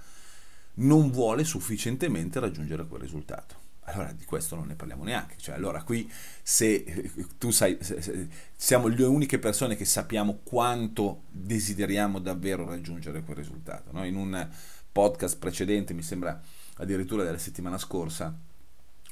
non 0.75 1.11
vuole 1.11 1.43
sufficientemente 1.43 2.39
raggiungere 2.39 2.87
quel 2.87 3.01
risultato 3.01 3.62
allora 3.85 4.11
di 4.11 4.25
questo 4.25 4.55
non 4.55 4.67
ne 4.67 4.75
parliamo 4.75 5.03
neanche. 5.03 5.35
Cioè, 5.37 5.55
allora 5.55 5.83
qui 5.83 6.09
se 6.41 6.73
eh, 6.73 7.11
tu 7.37 7.51
sai, 7.51 7.77
se, 7.81 8.01
se, 8.01 8.27
siamo 8.55 8.87
le 8.87 9.03
uniche 9.03 9.39
persone 9.39 9.75
che 9.75 9.85
sappiamo 9.85 10.39
quanto 10.43 11.23
desideriamo 11.29 12.19
davvero 12.19 12.65
raggiungere 12.65 13.23
quel 13.23 13.37
risultato. 13.37 13.91
No? 13.91 14.05
In 14.05 14.15
un 14.15 14.49
podcast 14.91 15.37
precedente, 15.37 15.93
mi 15.93 16.03
sembra 16.03 16.41
addirittura 16.77 17.23
della 17.23 17.37
settimana 17.37 17.77
scorsa, 17.77 18.35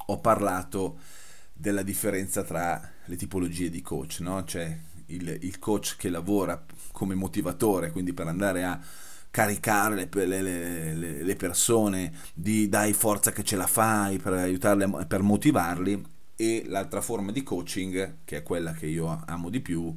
ho 0.06 0.20
parlato 0.20 1.00
della 1.54 1.84
differenza 1.84 2.44
tra 2.44 2.92
le 3.06 3.16
tipologie 3.16 3.70
di 3.70 3.82
coach, 3.82 4.20
no? 4.20 4.44
C'è 4.44 4.78
il, 5.08 5.38
il 5.42 5.60
coach 5.60 5.96
che 5.98 6.10
lavora 6.10 6.64
come 6.92 7.16
motivatore, 7.16 7.92
quindi 7.92 8.14
per 8.14 8.28
andare 8.28 8.64
a 8.64 8.80
caricare 9.32 9.96
le, 9.96 10.26
le, 10.26 10.42
le, 10.94 11.24
le, 11.24 11.36
persone 11.36 12.14
di 12.34 12.68
dai 12.68 12.92
forza 12.92 13.32
che 13.32 13.44
ce 13.44 13.56
la 13.56 13.66
fai 13.66 14.20
per 14.20 14.34
aiutarle, 14.34 15.06
per 15.08 15.22
motivarli. 15.22 16.04
E 16.36 16.64
l'altra 16.68 17.02
forma 17.02 17.32
di 17.32 17.44
coaching 17.44 18.18
che 18.26 18.38
è 18.38 18.44
quella 18.44 18.74
che 18.74 18.88
io 18.88 19.24
amo 19.26 19.50
di 19.50 19.62
più 19.62 19.96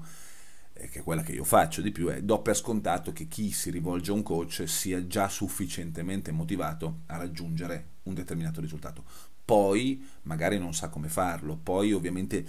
che 0.74 0.98
è 0.98 1.02
quella 1.02 1.22
che 1.22 1.32
io 1.32 1.44
faccio 1.44 1.80
di 1.80 1.92
più 1.92 2.08
è 2.08 2.20
do 2.20 2.42
per 2.42 2.56
scontato 2.56 3.12
che 3.12 3.28
chi 3.28 3.52
si 3.52 3.70
rivolge 3.70 4.10
a 4.10 4.14
un 4.14 4.24
coach 4.24 4.64
sia 4.66 5.06
già 5.06 5.28
sufficientemente 5.28 6.32
motivato 6.32 7.02
a 7.06 7.16
raggiungere 7.16 7.92
un 8.04 8.14
determinato 8.14 8.60
risultato. 8.60 9.04
Poi 9.44 10.04
magari 10.22 10.58
non 10.58 10.74
sa 10.74 10.88
come 10.88 11.08
farlo. 11.08 11.56
Poi 11.56 11.92
ovviamente 11.92 12.44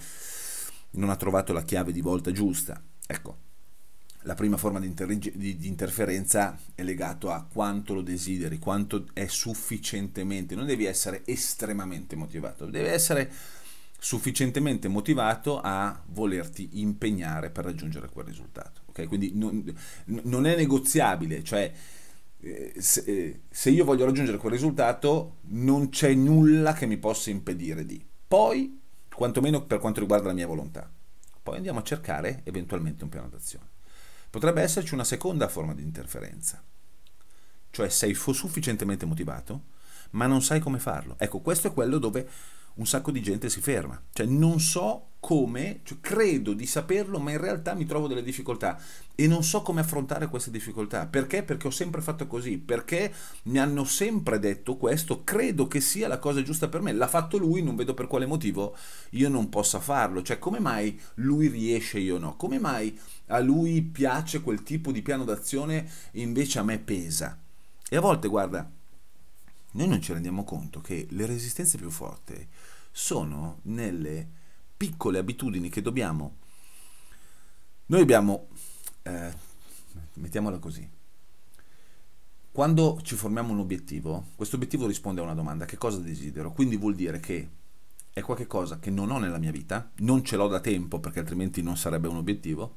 non 0.92 1.10
ha 1.10 1.16
trovato 1.16 1.52
la 1.52 1.62
chiave 1.62 1.92
di 1.92 2.00
volta 2.00 2.32
giusta. 2.32 2.82
Ecco 3.06 3.44
la 4.26 4.34
prima 4.34 4.56
forma 4.56 4.80
di, 4.80 4.86
inter- 4.86 5.14
di, 5.14 5.56
di, 5.56 5.68
interferenza 5.68 6.58
è 6.74 6.82
legato 6.82 7.30
a 7.30 7.46
quanto 7.50 7.94
lo 7.94 8.02
desideri, 8.02 8.58
quanto 8.58 9.06
è 9.12 9.26
sufficientemente, 9.26 10.56
non 10.56 10.66
devi 10.66 10.84
essere 10.84 11.22
estremamente 11.24 12.16
motivato, 12.16 12.66
devi 12.66 12.88
essere 12.88 13.30
sufficientemente 13.98 14.88
motivato 14.88 15.60
a 15.60 16.02
volerti 16.06 16.80
impegnare 16.80 17.50
per 17.50 17.64
raggiungere 17.64 18.08
quel 18.08 18.26
risultato. 18.26 18.82
Okay? 18.86 19.06
Quindi 19.06 19.30
non, 19.34 19.64
non, 20.06 20.44
è 20.44 20.56
negoziabile, 20.56 21.44
cioè 21.44 21.72
eh, 22.40 22.74
se, 22.76 23.04
eh, 23.06 23.40
se 23.48 23.70
io 23.70 23.84
voglio 23.84 24.06
raggiungere 24.06 24.38
quel 24.38 24.52
risultato 24.52 25.36
non 25.50 25.88
c'è 25.88 26.12
nulla 26.14 26.72
che 26.72 26.86
mi 26.86 26.98
possa 26.98 27.30
impedire 27.30 27.86
di. 27.86 28.04
Poi, 28.26 28.80
quantomeno 29.08 29.64
per 29.64 29.78
quanto 29.78 30.00
riguarda 30.00 30.26
la 30.26 30.34
mia 30.34 30.48
volontà, 30.48 30.90
poi 31.44 31.56
andiamo 31.56 31.78
a 31.78 31.84
cercare 31.84 32.40
eventualmente 32.42 33.04
un 33.04 33.10
piano 33.10 33.28
d'azione. 33.28 33.74
Potrebbe 34.36 34.60
esserci 34.60 34.92
una 34.92 35.02
seconda 35.02 35.48
forma 35.48 35.72
di 35.72 35.82
interferenza, 35.82 36.62
cioè 37.70 37.88
sei 37.88 38.12
sufficientemente 38.12 39.06
motivato, 39.06 39.62
ma 40.10 40.26
non 40.26 40.42
sai 40.42 40.60
come 40.60 40.78
farlo. 40.78 41.14
Ecco, 41.16 41.40
questo 41.40 41.68
è 41.68 41.72
quello 41.72 41.96
dove 41.96 42.28
un 42.76 42.86
sacco 42.86 43.10
di 43.10 43.22
gente 43.22 43.48
si 43.48 43.60
ferma. 43.60 44.00
Cioè 44.12 44.26
non 44.26 44.60
so 44.60 45.10
come, 45.26 45.80
cioè, 45.82 45.98
credo 46.00 46.52
di 46.52 46.66
saperlo, 46.66 47.18
ma 47.18 47.32
in 47.32 47.40
realtà 47.40 47.74
mi 47.74 47.84
trovo 47.84 48.06
delle 48.06 48.22
difficoltà 48.22 48.80
e 49.14 49.26
non 49.26 49.42
so 49.42 49.62
come 49.62 49.80
affrontare 49.80 50.28
queste 50.28 50.52
difficoltà. 50.52 51.06
Perché? 51.06 51.42
Perché 51.42 51.66
ho 51.66 51.70
sempre 51.72 52.00
fatto 52.00 52.26
così, 52.26 52.58
perché 52.58 53.12
mi 53.44 53.58
hanno 53.58 53.84
sempre 53.84 54.38
detto 54.38 54.76
questo, 54.76 55.24
credo 55.24 55.66
che 55.66 55.80
sia 55.80 56.06
la 56.06 56.18
cosa 56.18 56.42
giusta 56.42 56.68
per 56.68 56.80
me. 56.80 56.92
L'ha 56.92 57.08
fatto 57.08 57.38
lui, 57.38 57.62
non 57.62 57.76
vedo 57.76 57.92
per 57.92 58.06
quale 58.06 58.26
motivo 58.26 58.76
io 59.10 59.28
non 59.28 59.48
possa 59.48 59.80
farlo. 59.80 60.22
Cioè 60.22 60.38
come 60.38 60.60
mai 60.60 60.98
lui 61.14 61.48
riesce 61.48 61.98
e 61.98 62.02
io 62.02 62.18
no? 62.18 62.36
Come 62.36 62.58
mai 62.60 62.96
a 63.26 63.40
lui 63.40 63.82
piace 63.82 64.42
quel 64.42 64.62
tipo 64.62 64.92
di 64.92 65.02
piano 65.02 65.24
d'azione 65.24 65.90
e 66.12 66.20
invece 66.20 66.60
a 66.60 66.62
me 66.62 66.78
pesa? 66.78 67.36
E 67.88 67.96
a 67.96 68.00
volte, 68.00 68.28
guarda, 68.28 68.70
noi 69.72 69.88
non 69.88 70.00
ci 70.00 70.12
rendiamo 70.12 70.44
conto 70.44 70.80
che 70.80 71.06
le 71.10 71.26
resistenze 71.26 71.78
più 71.78 71.90
forti 71.90 72.48
sono 72.96 73.58
nelle 73.64 74.26
piccole 74.74 75.18
abitudini 75.18 75.68
che 75.68 75.82
dobbiamo. 75.82 76.36
Noi 77.86 78.00
abbiamo, 78.00 78.48
eh, 79.02 79.34
mettiamola 80.14 80.58
così, 80.58 80.88
quando 82.50 82.98
ci 83.02 83.14
formiamo 83.14 83.52
un 83.52 83.58
obiettivo, 83.58 84.28
questo 84.34 84.56
obiettivo 84.56 84.86
risponde 84.86 85.20
a 85.20 85.24
una 85.24 85.34
domanda, 85.34 85.66
che 85.66 85.76
cosa 85.76 85.98
desidero? 85.98 86.52
Quindi 86.52 86.78
vuol 86.78 86.94
dire 86.94 87.20
che 87.20 87.48
è 88.14 88.22
qualcosa 88.22 88.78
che 88.78 88.88
non 88.88 89.10
ho 89.10 89.18
nella 89.18 89.36
mia 89.36 89.52
vita, 89.52 89.90
non 89.96 90.24
ce 90.24 90.36
l'ho 90.36 90.48
da 90.48 90.60
tempo 90.60 90.98
perché 90.98 91.18
altrimenti 91.18 91.60
non 91.60 91.76
sarebbe 91.76 92.08
un 92.08 92.16
obiettivo, 92.16 92.76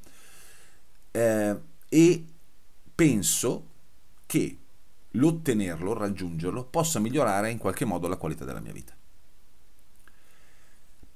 eh, 1.11 1.57
e 1.88 2.25
penso 2.93 3.67
che 4.25 4.57
l'ottenerlo, 5.11 5.93
raggiungerlo, 5.93 6.65
possa 6.65 6.99
migliorare 6.99 7.51
in 7.51 7.57
qualche 7.57 7.85
modo 7.85 8.09
la 8.09 8.17
qualità 8.17 8.43
della 8.43 8.59
mia 8.59 8.73
vita. 8.73 8.99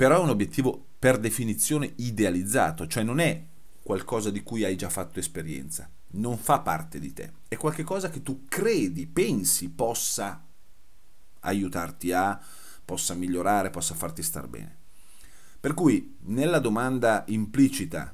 Però 0.03 0.17
è 0.17 0.21
un 0.21 0.31
obiettivo 0.31 0.87
per 0.99 1.17
definizione 1.17 1.93
idealizzato, 1.95 2.87
cioè 2.87 3.03
non 3.03 3.21
è 3.21 3.41
qualcosa 3.81 4.31
di 4.31 4.43
cui 4.43 4.65
hai 4.65 4.75
già 4.75 4.89
fatto 4.89 5.17
esperienza, 5.19 5.89
non 6.15 6.37
fa 6.37 6.59
parte 6.59 6.99
di 6.99 7.13
te, 7.13 7.31
è 7.47 7.55
qualcosa 7.55 8.09
che 8.09 8.21
tu 8.21 8.43
credi, 8.49 9.07
pensi 9.07 9.69
possa 9.69 10.45
aiutarti 11.39 12.11
a, 12.11 12.37
possa 12.83 13.13
migliorare, 13.13 13.69
possa 13.69 13.95
farti 13.95 14.21
star 14.23 14.49
bene. 14.49 14.75
Per 15.57 15.73
cui 15.73 16.17
nella 16.23 16.59
domanda 16.59 17.23
implicita 17.27 18.13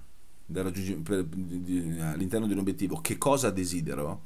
all'interno 0.54 2.46
di 2.46 2.54
un 2.54 2.60
obiettivo 2.60 3.02
che 3.02 3.18
cosa 3.18 3.50
desidero, 3.50 4.26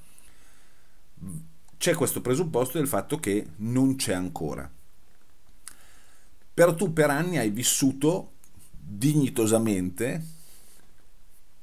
c'è 1.78 1.96
questo 1.96 2.20
presupposto 2.20 2.78
del 2.78 2.90
fatto 2.90 3.20
che 3.20 3.52
non 3.60 3.96
c'è 3.96 4.12
ancora. 4.12 4.70
Però 6.54 6.76
tu 6.76 6.94
per 6.94 7.10
anni 7.10 7.38
hai 7.38 7.50
vissuto 7.50 8.34
dignitosamente 8.72 10.24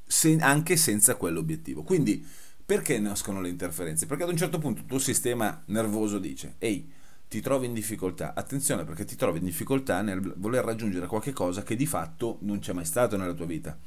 se, 0.05 0.37
anche 0.41 0.77
senza 0.77 1.15
quell'obiettivo. 1.15 1.83
Quindi 1.83 2.27
perché 2.65 2.99
nascono 2.99 3.41
le 3.41 3.49
interferenze? 3.49 4.07
Perché 4.07 4.25
ad 4.25 4.31
un 4.31 4.37
certo 4.37 4.59
punto 4.59 4.81
il 4.81 4.87
tuo 4.87 4.99
sistema 4.99 5.63
nervoso 5.67 6.19
dice, 6.19 6.55
ehi, 6.59 6.91
ti 7.29 7.41
trovi 7.41 7.67
in 7.67 7.73
difficoltà. 7.73 8.35
Attenzione 8.35 8.85
perché 8.85 9.05
ti 9.05 9.15
trovi 9.15 9.39
in 9.39 9.45
difficoltà 9.45 10.03
nel 10.03 10.21
voler 10.37 10.65
raggiungere 10.65 11.07
qualche 11.07 11.33
cosa 11.33 11.63
che 11.63 11.77
di 11.77 11.87
fatto 11.87 12.39
non 12.43 12.59
c'è 12.59 12.73
mai 12.73 12.85
stato 12.85 13.17
nella 13.17 13.35
tua 13.35 13.47
vita. 13.47 13.79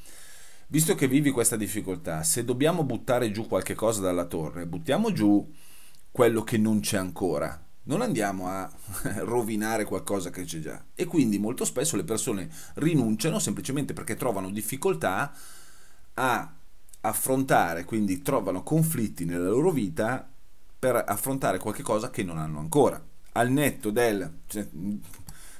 Visto 0.68 0.96
che 0.96 1.08
vivi 1.08 1.30
questa 1.32 1.56
difficoltà, 1.58 2.24
se 2.24 2.46
dobbiamo 2.46 2.84
buttare 2.84 3.32
giù 3.32 3.48
qualche 3.48 3.76
cosa 3.76 4.02
dalla 4.02 4.26
torre, 4.26 4.66
buttiamo 4.66 5.12
giù 5.12 5.50
quello 6.10 6.44
che 6.44 6.58
non 6.58 6.80
c'è 6.80 6.98
ancora. 6.98 7.63
Non 7.86 8.02
andiamo 8.02 8.48
a 8.48 8.70
rovinare 9.24 9.84
qualcosa 9.86 10.30
che 10.30 10.44
c'è 10.44 10.60
già. 10.60 10.84
E 10.96 11.06
quindi 11.06 11.38
molto 11.38 11.66
spesso 11.66 11.96
le 11.96 12.04
persone 12.04 12.50
rinunciano 12.76 13.40
semplicemente 13.40 13.94
perché 13.94 14.16
trovano 14.16 14.50
difficoltà 14.50 15.34
a 16.16 16.54
affrontare, 17.02 17.84
quindi 17.84 18.22
trovano 18.22 18.64
conflitti 18.64 19.26
nella 19.26 19.50
loro 19.50 19.72
vita 19.72 20.28
per 20.80 21.04
affrontare 21.06 21.58
qualche 21.58 21.84
cosa 21.84 22.10
che 22.10 22.24
non 22.24 22.38
hanno 22.38 22.60
ancora 22.60 23.02
al 23.34 23.50
netto 23.50 23.90
del... 23.90 24.32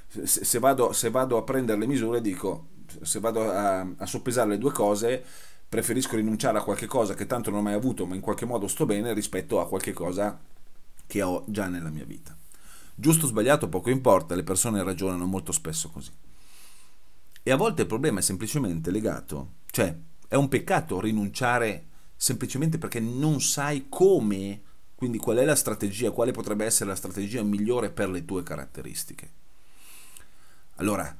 Se, 0.06 0.58
vado, 0.60 0.92
se, 0.92 1.10
vado, 1.10 1.36
a 1.36 1.42
prendere 1.42 1.78
le 1.78 1.86
misure 1.86 2.20
dico, 2.20 2.68
se 3.02 3.18
vado 3.18 3.50
a, 3.50 3.80
a 3.80 4.06
soppesare 4.06 4.50
le 4.50 4.58
due 4.58 4.70
cose, 4.70 5.22
preferisco 5.68 6.14
rinunciare 6.14 6.58
a 6.58 6.62
qualche 6.62 6.86
cosa 6.86 7.14
che 7.14 7.26
tanto 7.26 7.50
non 7.50 7.60
ho 7.60 7.62
mai 7.62 7.74
avuto, 7.74 8.06
ma 8.06 8.14
in 8.14 8.20
qualche 8.20 8.44
modo 8.44 8.68
sto 8.68 8.86
bene, 8.86 9.12
rispetto 9.12 9.60
a 9.60 9.66
qualche 9.66 9.92
cosa 9.92 10.38
che 11.06 11.22
ho 11.22 11.44
già 11.46 11.68
nella 11.68 11.90
mia 11.90 12.04
vita. 12.04 12.36
Giusto 12.94 13.26
o 13.26 13.28
sbagliato, 13.28 13.68
poco 13.68 13.90
importa, 13.90 14.34
le 14.34 14.44
persone 14.44 14.82
ragionano 14.82 15.26
molto 15.26 15.52
spesso 15.52 15.90
così. 15.90 16.12
E 17.42 17.50
a 17.50 17.56
volte 17.56 17.82
il 17.82 17.88
problema 17.88 18.20
è 18.20 18.22
semplicemente 18.22 18.90
legato, 18.90 19.54
cioè 19.70 19.94
è 20.28 20.34
un 20.34 20.48
peccato 20.48 21.00
rinunciare 21.00 21.88
semplicemente 22.16 22.78
perché 22.78 23.00
non 23.00 23.40
sai 23.40 23.86
come 23.88 24.62
quindi 24.94 25.18
qual 25.18 25.36
è 25.36 25.44
la 25.44 25.56
strategia, 25.56 26.12
quale 26.12 26.32
potrebbe 26.32 26.64
essere 26.64 26.88
la 26.88 26.96
strategia 26.96 27.42
migliore 27.42 27.90
per 27.90 28.08
le 28.08 28.24
tue 28.24 28.42
caratteristiche? 28.42 29.32
Allora, 30.76 31.14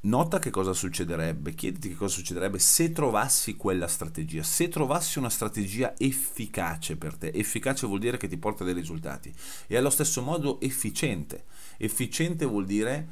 nota 0.00 0.38
che 0.38 0.50
cosa 0.50 0.72
succederebbe, 0.72 1.54
chiediti 1.54 1.88
che 1.88 1.94
cosa 1.94 2.14
succederebbe 2.14 2.58
se 2.58 2.92
trovassi 2.92 3.56
quella 3.56 3.88
strategia, 3.88 4.42
se 4.42 4.68
trovassi 4.68 5.18
una 5.18 5.30
strategia 5.30 5.94
efficace 5.98 6.96
per 6.96 7.16
te. 7.16 7.28
Efficace 7.28 7.86
vuol 7.86 8.00
dire 8.00 8.16
che 8.16 8.28
ti 8.28 8.36
porta 8.36 8.64
dei 8.64 8.74
risultati 8.74 9.32
e 9.66 9.76
allo 9.76 9.90
stesso 9.90 10.22
modo 10.22 10.60
efficiente. 10.60 11.44
Efficiente 11.76 12.44
vuol 12.44 12.66
dire 12.66 13.08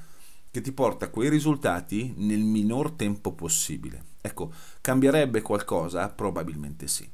che 0.51 0.61
ti 0.61 0.73
porta 0.73 1.11
quei 1.11 1.29
risultati 1.29 2.15
nel 2.17 2.43
minor 2.43 2.93
tempo 2.93 3.33
possibile. 3.33 4.13
Ecco, 4.21 4.53
cambierebbe 4.81 5.43
qualcosa? 5.43 6.09
Probabilmente 6.11 6.87
sì 6.87 7.11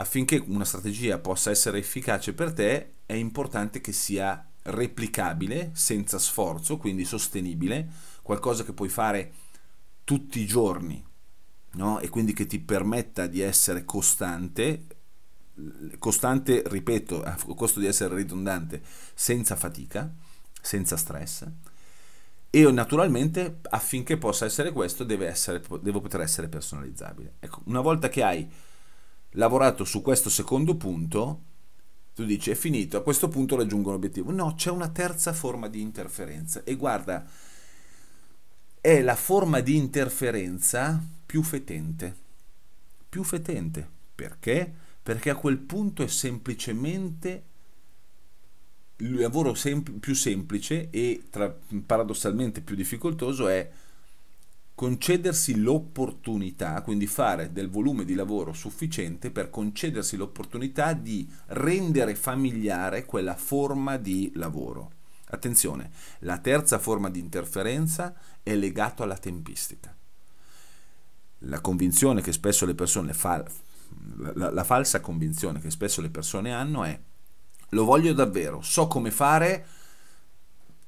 affinché 0.00 0.42
una 0.46 0.64
strategia 0.64 1.18
possa 1.18 1.50
essere 1.50 1.78
efficace 1.78 2.32
per 2.32 2.52
te 2.52 2.92
è 3.06 3.12
importante 3.12 3.80
che 3.80 3.92
sia 3.92 4.44
replicabile, 4.62 5.70
senza 5.74 6.18
sforzo, 6.18 6.76
quindi 6.76 7.04
sostenibile, 7.04 7.88
qualcosa 8.30 8.62
che 8.62 8.72
puoi 8.72 8.88
fare 8.88 9.32
tutti 10.04 10.38
i 10.38 10.46
giorni 10.46 11.04
no? 11.72 11.98
e 11.98 12.08
quindi 12.08 12.32
che 12.32 12.46
ti 12.46 12.60
permetta 12.60 13.26
di 13.26 13.40
essere 13.40 13.84
costante, 13.84 14.86
costante, 15.98 16.62
ripeto, 16.64 17.24
a 17.24 17.36
costo 17.56 17.80
di 17.80 17.86
essere 17.86 18.14
ridondante, 18.14 18.82
senza 19.14 19.56
fatica, 19.56 20.08
senza 20.60 20.96
stress. 20.96 21.44
E 22.50 22.70
naturalmente 22.70 23.58
affinché 23.62 24.16
possa 24.16 24.44
essere 24.44 24.70
questo 24.70 25.02
deve, 25.02 25.26
essere, 25.26 25.60
deve 25.80 26.00
poter 26.00 26.20
essere 26.20 26.48
personalizzabile. 26.48 27.34
Ecco, 27.40 27.62
una 27.64 27.80
volta 27.80 28.08
che 28.08 28.22
hai 28.22 28.48
lavorato 29.30 29.84
su 29.84 30.02
questo 30.02 30.30
secondo 30.30 30.76
punto, 30.76 31.42
tu 32.14 32.24
dici 32.24 32.52
è 32.52 32.54
finito, 32.54 32.96
a 32.96 33.02
questo 33.02 33.28
punto 33.28 33.56
raggiungo 33.56 33.90
l'obiettivo. 33.90 34.30
No, 34.30 34.54
c'è 34.54 34.70
una 34.70 34.88
terza 34.88 35.32
forma 35.32 35.66
di 35.66 35.80
interferenza 35.80 36.62
e 36.62 36.76
guarda, 36.76 37.26
è 38.80 39.02
la 39.02 39.16
forma 39.16 39.60
di 39.60 39.76
interferenza 39.76 41.02
più 41.26 41.42
fetente. 41.42 42.16
Più 43.08 43.22
fetente. 43.24 43.86
Perché? 44.14 44.72
Perché 45.02 45.30
a 45.30 45.36
quel 45.36 45.58
punto 45.58 46.02
è 46.02 46.08
semplicemente 46.08 47.44
il 48.96 49.14
lavoro 49.14 49.54
sem- 49.54 49.82
più 49.82 50.14
semplice 50.14 50.88
e 50.90 51.24
tra, 51.30 51.54
paradossalmente 51.86 52.60
più 52.60 52.74
difficoltoso 52.74 53.48
è 53.48 53.70
concedersi 54.74 55.60
l'opportunità, 55.60 56.80
quindi 56.80 57.06
fare 57.06 57.52
del 57.52 57.68
volume 57.68 58.04
di 58.06 58.14
lavoro 58.14 58.54
sufficiente 58.54 59.30
per 59.30 59.50
concedersi 59.50 60.16
l'opportunità 60.16 60.94
di 60.94 61.30
rendere 61.48 62.14
familiare 62.14 63.04
quella 63.04 63.34
forma 63.34 63.98
di 63.98 64.32
lavoro. 64.36 64.92
Attenzione, 65.30 65.90
la 66.20 66.38
terza 66.38 66.78
forma 66.78 67.08
di 67.08 67.20
interferenza 67.20 68.14
è 68.42 68.54
legata 68.54 69.04
alla 69.04 69.16
tempistica. 69.16 69.96
La 71.44 71.60
convinzione 71.60 72.20
che 72.20 72.32
spesso 72.32 72.66
le 72.66 72.74
persone 72.74 73.12
fa, 73.12 73.44
la, 74.34 74.50
la 74.50 74.64
falsa 74.64 75.00
convinzione 75.00 75.60
che 75.60 75.70
spesso 75.70 76.00
le 76.00 76.10
persone 76.10 76.52
hanno 76.52 76.84
è 76.84 77.00
lo 77.70 77.84
voglio 77.84 78.12
davvero, 78.12 78.60
so 78.62 78.88
come 78.88 79.10
fare, 79.10 79.64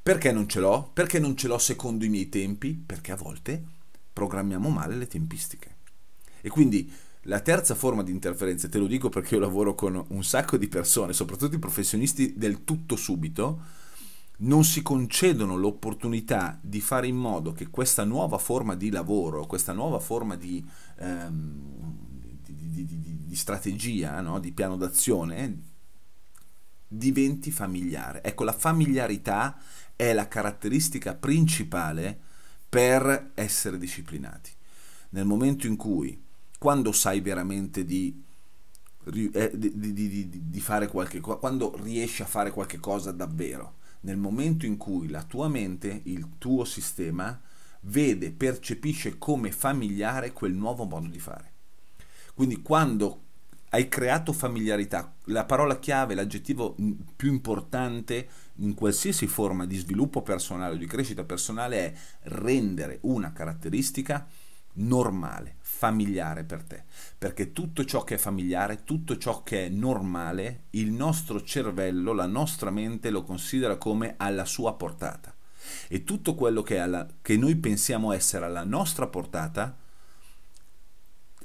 perché 0.03 0.33
non 0.33 0.49
ce 0.49 0.59
l'ho? 0.59 0.91
Perché 0.93 1.21
non 1.21 1.37
ce 1.37 1.47
l'ho 1.47 1.59
secondo 1.59 2.05
i 2.05 2.09
miei 2.09 2.29
tempi? 2.29 2.75
Perché 2.75 3.13
a 3.13 3.17
volte 3.17 3.63
programmiamo 4.13 4.69
male 4.69 4.97
le 4.97 5.07
tempistiche. 5.07 5.77
E 6.41 6.49
quindi 6.49 6.93
la 7.27 7.39
terza 7.39 7.77
forma 7.77 8.03
di 8.03 8.11
interferenza, 8.11 8.69
te 8.69 8.79
lo 8.79 8.89
dico 8.89 9.09
perché 9.09 9.35
io 9.35 9.41
lavoro 9.41 9.77
con 9.77 10.05
un 10.09 10.25
sacco 10.25 10.57
di 10.57 10.67
persone, 10.67 11.13
soprattutto 11.13 11.55
i 11.55 11.61
professionisti 11.61 12.35
del 12.37 12.65
tutto 12.65 12.97
subito, 12.97 13.61
non 14.43 14.65
si 14.65 14.83
concedono 14.83 15.57
l'opportunità 15.57 16.59
di 16.61 16.81
fare 16.81 17.07
in 17.07 17.17
modo 17.17 17.53
che 17.53 17.69
questa 17.69 18.05
nuova 18.05 18.39
forma 18.39 18.75
di 18.75 18.91
lavoro, 18.91 19.47
questa 19.47 19.73
nuova 19.73 19.99
forma 19.99 20.37
di, 20.37 20.65
ehm, 20.99 22.41
di, 22.45 22.85
di, 22.85 23.25
di 23.25 23.37
strategia, 23.37 24.21
no? 24.21 24.41
di 24.41 24.53
piano 24.53 24.77
d'azione, 24.77 25.63
diventi 26.89 27.51
familiare. 27.51 28.23
Ecco, 28.23 28.45
la 28.45 28.53
familiarità 28.53 29.61
è 29.95 30.13
la 30.13 30.27
caratteristica 30.27 31.15
principale 31.15 32.19
per 32.69 33.33
essere 33.35 33.79
disciplinati. 33.79 34.51
Nel 35.11 35.25
momento 35.25 35.67
in 35.67 35.77
cui, 35.77 36.21
quando 36.59 36.91
sai 36.91 37.21
veramente 37.21 37.85
di, 37.85 38.25
eh, 39.33 39.51
di, 39.55 39.93
di, 39.93 40.29
di 40.49 40.61
fare 40.61 40.89
qualche 40.89 41.21
cosa, 41.21 41.39
quando 41.39 41.79
riesci 41.81 42.23
a 42.23 42.27
fare 42.27 42.51
qualche 42.51 42.81
cosa 42.81 43.13
davvero, 43.13 43.81
nel 44.03 44.17
momento 44.17 44.67
in 44.67 44.77
cui 44.77 45.09
la 45.09 45.23
tua 45.25 45.49
mente, 45.49 46.03
il 46.05 46.39
tuo 46.39 46.65
sistema, 46.65 47.41
vede, 47.83 48.31
percepisce 48.31 49.19
come 49.19 49.51
familiare 49.51 50.33
quel 50.33 50.55
nuovo 50.55 50.85
modo 50.85 51.09
di 51.09 51.19
fare. 51.19 51.51
Quindi 52.35 52.63
quando 52.63 53.21
hai 53.75 53.89
creato 53.89 54.33
familiarità. 54.33 55.15
La 55.27 55.45
parola 55.45 55.79
chiave, 55.79 56.15
l'aggettivo 56.15 56.77
più 57.17 57.31
importante 57.33 58.29
in 58.57 58.75
qualsiasi 58.75 59.27
forma 59.27 59.65
di 59.67 59.77
sviluppo 59.77 60.21
personale 60.23 60.75
o 60.75 60.79
di 60.79 60.87
crescita 60.87 61.25
personale 61.25 61.79
è 61.79 61.95
rendere 62.25 62.99
una 63.03 63.33
caratteristica 63.33 64.27
normale, 64.75 65.57
familiare 65.61 66.45
per 66.45 66.63
te. 66.63 66.85
Perché 67.19 67.53
tutto 67.53 67.85
ciò 67.85 68.05
che 68.05 68.15
è 68.15 68.19
familiare, 68.19 68.85
tutto 68.85 69.17
ciò 69.19 69.43
che 69.43 69.67
è 69.67 69.69
normale, 69.69 70.65
il 70.71 70.91
nostro 70.91 71.43
cervello, 71.43 72.13
la 72.13 72.27
nostra 72.27 72.71
mente 72.71 73.11
lo 73.11 73.23
considera 73.23 73.77
come 73.77 74.15
alla 74.17 74.45
sua 74.45 74.75
portata. 74.75 75.35
E 75.89 76.05
tutto 76.05 76.35
quello 76.35 76.63
che, 76.63 76.79
alla, 76.79 77.07
che 77.21 77.37
noi 77.37 77.57
pensiamo 77.57 78.13
essere 78.13 78.47
alla 78.47 78.65
nostra 78.65 79.07
portata 79.07 79.77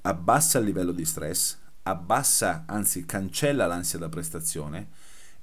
abbassa 0.01 0.59
il 0.59 0.65
livello 0.65 0.91
di 0.91 1.05
stress, 1.05 1.57
abbassa, 1.83 2.63
anzi 2.65 3.05
cancella 3.05 3.65
l'ansia 3.65 3.99
da 3.99 4.09
prestazione 4.09 4.89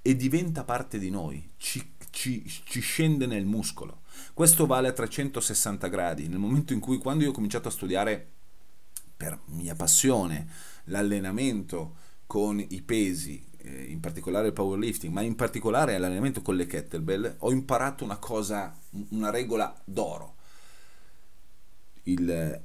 e 0.02 0.16
diventa 0.16 0.64
parte 0.64 0.98
di 0.98 1.10
noi, 1.10 1.52
ci, 1.56 1.94
ci, 2.10 2.44
ci, 2.46 2.80
scende 2.80 3.26
nel 3.26 3.46
muscolo. 3.46 4.02
Questo 4.32 4.66
vale 4.66 4.88
a 4.88 4.92
360 4.92 5.88
gradi. 5.88 6.28
Nel 6.28 6.38
momento 6.38 6.72
in 6.72 6.80
cui, 6.80 6.98
quando 6.98 7.24
io 7.24 7.30
ho 7.30 7.34
cominciato 7.34 7.68
a 7.68 7.70
studiare 7.70 8.32
per 9.16 9.40
mia 9.46 9.74
passione 9.74 10.48
l'allenamento 10.84 11.96
con 12.26 12.58
i 12.58 12.82
pesi, 12.82 13.46
eh, 13.58 13.84
in 13.84 14.00
particolare 14.00 14.48
il 14.48 14.52
powerlifting, 14.52 15.12
ma 15.12 15.22
in 15.22 15.36
particolare 15.36 15.96
l'allenamento 15.98 16.42
con 16.42 16.56
le 16.56 16.66
kettlebell, 16.66 17.36
ho 17.38 17.52
imparato 17.52 18.04
una 18.04 18.18
cosa, 18.18 18.76
una 19.10 19.30
regola 19.30 19.74
d'oro. 19.84 20.34
Il, 22.04 22.62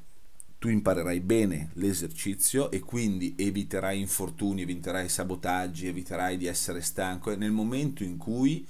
tu 0.58 0.68
imparerai 0.68 1.22
bene 1.22 1.70
l'esercizio 1.74 2.70
e 2.72 2.80
quindi 2.82 3.36
eviterai 3.38 4.00
infortuni, 4.00 4.64
eviterai 4.64 5.08
sabotaggi, 5.08 5.88
eviterai 5.88 6.36
di 6.36 6.48
essere 6.48 6.82
stanco 6.82 7.32
e 7.32 7.38
nel 7.38 7.52
momento 7.52 8.04
in 8.04 8.18
cui 8.18 8.68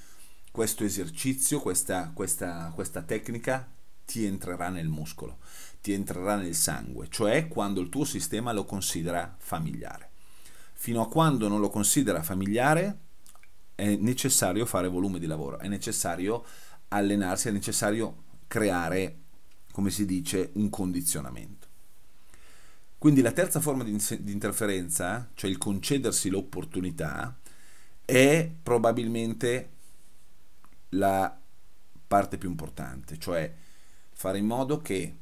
questo 0.52 0.84
esercizio, 0.84 1.60
questa, 1.60 2.12
questa, 2.14 2.72
questa 2.74 3.02
tecnica 3.02 3.68
ti 4.06 4.26
entrerà 4.26 4.70
nel 4.70 4.88
muscolo, 4.88 5.38
ti 5.82 5.94
entrerà 5.94 6.36
nel 6.36 6.56
sangue, 6.56 7.08
cioè 7.10 7.48
quando 7.48 7.80
il 7.80 7.90
tuo 7.90 8.06
sistema 8.06 8.52
lo 8.52 8.66
considera 8.66 9.36
familiare. 9.38 10.10
Fino 10.74 11.02
a 11.02 11.08
quando 11.08 11.48
non 11.48 11.60
lo 11.60 11.70
considera 11.70 12.24
familiare 12.24 12.98
è 13.76 13.96
necessario 13.96 14.66
fare 14.66 14.88
volume 14.88 15.20
di 15.20 15.28
lavoro, 15.28 15.60
è 15.60 15.68
necessario 15.68 16.44
allenarsi, 16.90 17.50
è 17.50 17.52
necessario 17.52 18.24
creare, 18.48 19.18
come 19.72 19.92
si 19.92 20.06
dice, 20.06 20.50
un 20.54 20.70
condizionamento. 20.70 21.68
Quindi 22.98 23.22
la 23.22 23.32
terza 23.32 23.62
forma 23.62 23.84
di, 23.84 23.98
di 24.20 24.32
interferenza, 24.32 25.30
cioè 25.34 25.50
il 25.50 25.58
concedersi 25.58 26.30
l'opportunità, 26.30 27.38
è 28.04 28.52
probabilmente 28.62 29.70
la 30.90 31.40
parte 32.08 32.38
più 32.38 32.50
importante, 32.50 33.18
cioè 33.18 33.54
fare 34.12 34.38
in 34.38 34.46
modo 34.46 34.80
che 34.80 35.18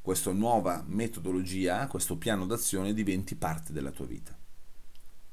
questa 0.00 0.32
nuova 0.32 0.84
metodologia, 0.86 1.86
questo 1.86 2.16
piano 2.16 2.46
d'azione 2.46 2.92
diventi 2.92 3.34
parte 3.36 3.72
della 3.72 3.90
tua 3.90 4.06
vita. 4.06 4.36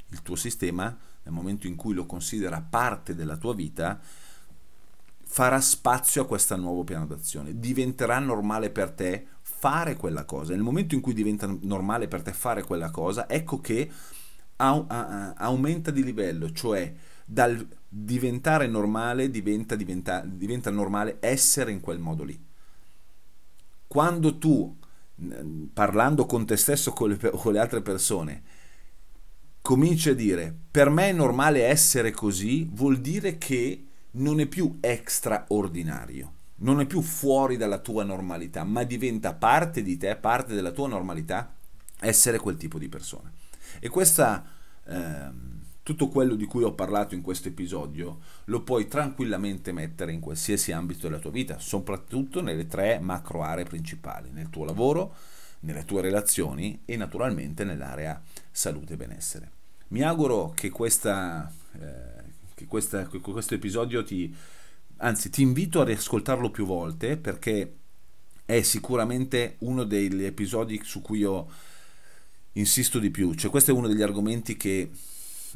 Il 0.10 0.22
tuo 0.22 0.36
sistema, 0.36 0.98
nel 1.24 1.34
momento 1.34 1.68
in 1.68 1.76
cui 1.76 1.94
lo 1.94 2.06
considera 2.06 2.62
parte 2.62 3.16
della 3.16 3.38
tua 3.38 3.54
vita, 3.54 4.00
farà 5.24 5.62
spazio 5.62 6.24
a 6.24 6.28
questo 6.28 6.56
nuovo 6.58 6.84
piano 6.84 7.06
d'azione, 7.06 7.60
diventerà 7.60 8.20
normale 8.20 8.70
per 8.70 8.92
te 8.92 9.28
fare 9.42 9.96
quella 9.96 10.26
cosa. 10.26 10.54
Nel 10.54 10.64
momento 10.64 10.96
in 10.96 11.02
cui 11.02 11.14
diventa 11.14 11.48
normale 11.62 12.08
per 12.08 12.22
te 12.22 12.34
fare 12.34 12.64
quella 12.64 12.92
cosa, 12.92 13.30
ecco 13.30 13.62
che 13.62 13.92
aumenta 14.58 15.92
di 15.92 16.04
livello, 16.04 16.52
cioè 16.52 16.94
dal 17.26 17.68
diventare 17.94 18.68
normale 18.68 19.30
diventa, 19.30 19.76
diventa, 19.76 20.22
diventa 20.26 20.70
normale 20.70 21.18
essere 21.20 21.72
in 21.72 21.82
quel 21.82 22.00
modo 22.00 22.24
lì. 22.24 22.40
Quando 23.86 24.38
tu, 24.38 24.78
parlando 25.74 26.26
con 26.26 26.46
te 26.46 26.56
stesso 26.56 26.92
o 26.92 26.94
con, 26.94 27.52
le 27.52 27.60
altre 27.60 27.82
persone, 27.82 28.44
cominci 29.62 30.10
a 30.10 30.16
dire 30.16 30.56
per 30.72 30.90
me 30.90 31.10
è 31.10 31.14
normale 31.14 31.66
essere 31.66 32.12
così, 32.12 32.70
vuol 32.72 33.00
dire 33.00 33.38
che 33.38 33.86
non 34.12 34.40
è 34.40 34.46
più 34.46 34.80
straordinario 35.06 36.34
non 36.62 36.80
è 36.80 36.86
più 36.86 37.02
fuori 37.02 37.58
dalla 37.58 37.80
tua 37.80 38.04
normalità, 38.04 38.64
ma 38.64 38.84
diventa 38.84 39.34
parte 39.34 39.82
di 39.82 39.98
te, 39.98 40.16
parte 40.16 40.54
della 40.54 40.72
tua 40.72 40.88
normalità, 40.88 41.56
essere 42.00 42.38
quel 42.38 42.58
tipo 42.58 42.78
di 42.78 42.88
persona. 42.88 43.32
E 43.80 43.90
questa, 43.90 44.46
eh, 44.86 45.30
tutto 45.84 46.08
quello 46.10 46.36
di 46.36 46.46
cui 46.46 46.64
ho 46.64 46.74
parlato 46.74 47.16
in 47.16 47.22
questo 47.22 47.48
episodio 47.48 48.20
lo 48.46 48.62
puoi 48.62 48.88
tranquillamente 48.88 49.72
mettere 49.72 50.12
in 50.12 50.20
qualsiasi 50.20 50.72
ambito 50.72 51.08
della 51.08 51.20
tua 51.20 51.32
vita, 51.32 51.60
soprattutto 51.60 52.42
nelle 52.42 52.68
tre 52.68 53.00
macro 53.00 53.44
aree 53.44 53.66
principali, 53.66 54.30
nel 54.32 54.50
tuo 54.50 54.66
lavoro, 54.66 55.16
nelle 55.62 55.86
tue 55.86 56.02
relazioni 56.02 56.82
e 56.86 56.96
naturalmente 56.98 57.64
nell'area 57.64 58.22
salute 58.52 58.94
e 58.94 58.98
benessere. 58.98 59.52
Mi 59.90 60.02
auguro 60.04 60.54
che, 60.56 60.70
questa, 60.70 61.52
eh, 61.74 62.24
che, 62.54 62.66
questa, 62.66 63.08
che 63.08 63.20
questo 63.20 63.56
episodio 63.56 64.04
ti 64.04 64.34
anzi 65.02 65.30
ti 65.30 65.42
invito 65.42 65.82
a 65.82 65.86
riascoltarlo 65.86 66.50
più 66.50 66.66
volte 66.66 67.18
perché 67.18 67.76
è 68.46 68.62
sicuramente 68.62 69.56
uno 69.60 69.84
degli 69.84 70.24
episodi 70.24 70.80
su 70.84 71.02
cui 71.02 71.20
io 71.20 71.48
insisto 72.54 73.00
di 73.00 73.10
più, 73.10 73.34
cioè 73.34 73.50
questo 73.50 73.72
è 73.72 73.74
uno 73.74 73.88
degli 73.88 74.02
argomenti 74.02 74.58
che 74.58 74.92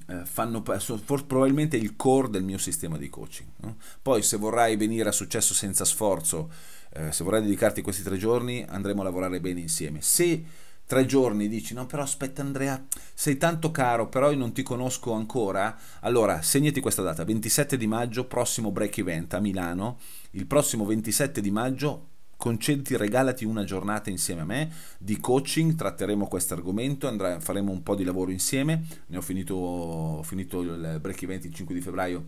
eh, 0.08 0.26
fanno 0.26 0.62
probabilmente 0.62 1.78
il 1.78 1.96
core 1.96 2.30
del 2.30 2.44
mio 2.44 2.58
sistema 2.58 2.98
di 2.98 3.10
coaching. 3.10 3.50
No? 3.58 3.78
Poi 4.02 4.22
se 4.22 4.38
vorrai 4.38 4.76
venire 4.76 5.10
a 5.10 5.12
successo 5.12 5.54
senza 5.54 5.86
sforzo, 5.86 6.52
eh, 6.94 7.12
se 7.12 7.24
vorrai 7.24 7.42
dedicarti 7.42 7.82
questi 7.82 8.04
tre 8.04 8.18
giorni, 8.18 8.66
andremo 8.68 9.02
a 9.02 9.06
lavorare 9.06 9.40
bene 9.40 9.60
insieme. 9.60 10.02
Se 10.02 10.44
tre 10.86 11.06
giorni 11.06 11.48
dici 11.48 11.74
no 11.74 11.88
però 11.88 12.04
aspetta 12.04 12.44
Andrea 12.44 12.84
sei 13.14 13.38
tanto 13.38 13.72
caro 13.72 14.08
però 14.08 14.30
io 14.30 14.38
non 14.38 14.54
ti 14.54 14.62
conosco 14.62 15.14
ancora 15.14 15.76
allora 16.02 16.44
segnati 16.44 16.80
questa 16.80 17.02
data 17.02 17.24
27 17.24 17.76
di 17.76 17.88
maggio 17.88 18.26
prossimo 18.26 18.72
break 18.72 19.00
event 19.00 19.34
a 19.34 19.40
Milano 19.40 19.98
il 20.32 20.46
prossimo 20.46 20.86
27 20.86 21.42
di 21.42 21.50
maggio 21.50 22.10
concediti, 22.38 22.98
regalati 22.98 23.46
una 23.46 23.64
giornata 23.64 24.10
insieme 24.10 24.42
a 24.42 24.46
me 24.46 24.72
di 24.98 25.20
coaching, 25.20 25.76
tratteremo 25.76 26.28
questo 26.28 26.54
argomento, 26.54 27.14
faremo 27.40 27.72
un 27.72 27.84
po' 27.84 27.96
di 27.96 28.04
lavoro 28.04 28.32
insieme, 28.32 28.86
ne 29.08 29.18
ho 29.18 29.22
finito, 29.22 29.56
ho 29.56 30.24
finito 30.24 30.62
il 30.62 30.98
break 31.02 31.24
event 31.24 31.46
il 31.46 31.54
5 31.54 31.74
di 31.74 31.82
febbraio 31.82 32.26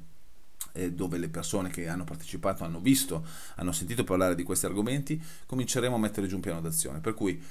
eh, 0.73 0.91
dove 0.91 1.17
le 1.17 1.29
persone 1.29 1.69
che 1.69 1.87
hanno 1.87 2.03
partecipato 2.03 2.63
hanno 2.63 2.79
visto, 2.79 3.25
hanno 3.55 3.71
sentito 3.71 4.03
parlare 4.03 4.35
di 4.35 4.43
questi 4.43 4.65
argomenti, 4.65 5.21
cominceremo 5.45 5.95
a 5.95 5.99
mettere 5.99 6.27
giù 6.27 6.35
un 6.35 6.41
piano 6.41 6.61
d'azione, 6.61 6.99
per 6.99 7.13
cui 7.13 7.41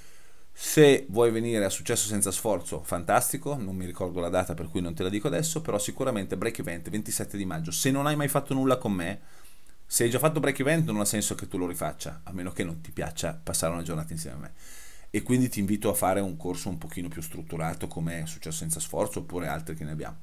se 0.58 1.04
vuoi 1.10 1.30
venire 1.30 1.62
a 1.66 1.68
successo 1.68 2.06
senza 2.06 2.30
sforzo, 2.30 2.82
fantastico, 2.82 3.56
non 3.56 3.76
mi 3.76 3.84
ricordo 3.84 4.20
la 4.20 4.30
data 4.30 4.54
per 4.54 4.68
cui 4.70 4.80
non 4.80 4.94
te 4.94 5.02
la 5.02 5.10
dico 5.10 5.26
adesso, 5.26 5.60
però 5.60 5.78
sicuramente 5.78 6.38
break 6.38 6.60
event 6.60 6.88
27 6.88 7.36
di 7.36 7.44
maggio. 7.44 7.70
Se 7.70 7.90
non 7.90 8.06
hai 8.06 8.16
mai 8.16 8.28
fatto 8.28 8.54
nulla 8.54 8.78
con 8.78 8.92
me, 8.92 9.20
se 9.86 10.04
hai 10.04 10.10
già 10.10 10.18
fatto 10.18 10.40
break 10.40 10.60
event 10.60 10.86
non 10.86 11.00
ha 11.00 11.04
senso 11.04 11.34
che 11.34 11.46
tu 11.46 11.58
lo 11.58 11.66
rifaccia, 11.66 12.22
a 12.24 12.32
meno 12.32 12.50
che 12.50 12.64
non 12.64 12.80
ti 12.80 12.90
piaccia 12.90 13.38
passare 13.40 13.72
una 13.72 13.82
giornata 13.82 14.12
insieme 14.12 14.36
a 14.36 14.40
me. 14.40 14.52
E 15.10 15.22
quindi 15.22 15.48
ti 15.48 15.60
invito 15.60 15.88
a 15.88 15.94
fare 15.94 16.20
un 16.20 16.36
corso 16.36 16.68
un 16.68 16.78
pochino 16.78 17.08
più 17.08 17.22
strutturato 17.22 17.86
come 17.86 18.24
successo 18.26 18.58
senza 18.58 18.80
sforzo 18.80 19.20
oppure 19.20 19.46
altri 19.46 19.76
che 19.76 19.84
ne 19.84 19.92
abbiamo. 19.92 20.16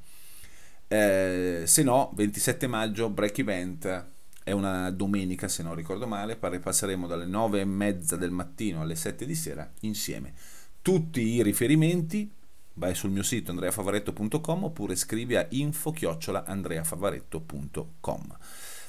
Eh, 0.88 1.63
se 1.65 1.84
no, 1.84 2.12
27 2.13 2.67
maggio, 2.67 3.10
break 3.10 3.39
event, 3.39 4.06
è 4.43 4.52
una 4.52 4.91
domenica 4.91 5.47
se 5.47 5.63
non 5.63 5.73
ricordo 5.73 6.06
male, 6.06 6.36
passeremo 6.36 7.08
dalle 7.08 7.26
9 7.26 7.62
e 7.62 7.65
mezza 7.65 8.17
del 8.17 8.32
mattino 8.32 8.82
alle 8.82 8.95
7 8.95 9.26
di 9.26 9.36
sera 9.36 9.71
insieme. 9.82 10.34
Tutti 10.82 11.21
i 11.21 11.41
riferimenti 11.41 12.30
vai 12.73 12.93
sul 12.93 13.12
mio 13.12 13.23
sito 13.23 13.52
andreafavaretto.com 13.52 14.65
oppure 14.65 14.95
scrivi 14.95 15.38
a 15.38 15.47
info-andreafavaretto.com. 15.49 18.38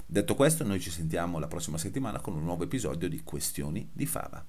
Detto 0.06 0.34
questo, 0.34 0.64
noi 0.64 0.80
ci 0.80 0.90
sentiamo 0.90 1.38
la 1.38 1.48
prossima 1.48 1.78
settimana 1.78 2.20
con 2.20 2.34
un 2.34 2.44
nuovo 2.44 2.64
episodio 2.64 3.08
di 3.08 3.22
Questioni 3.22 3.88
di 3.92 4.06
Fava. 4.06 4.44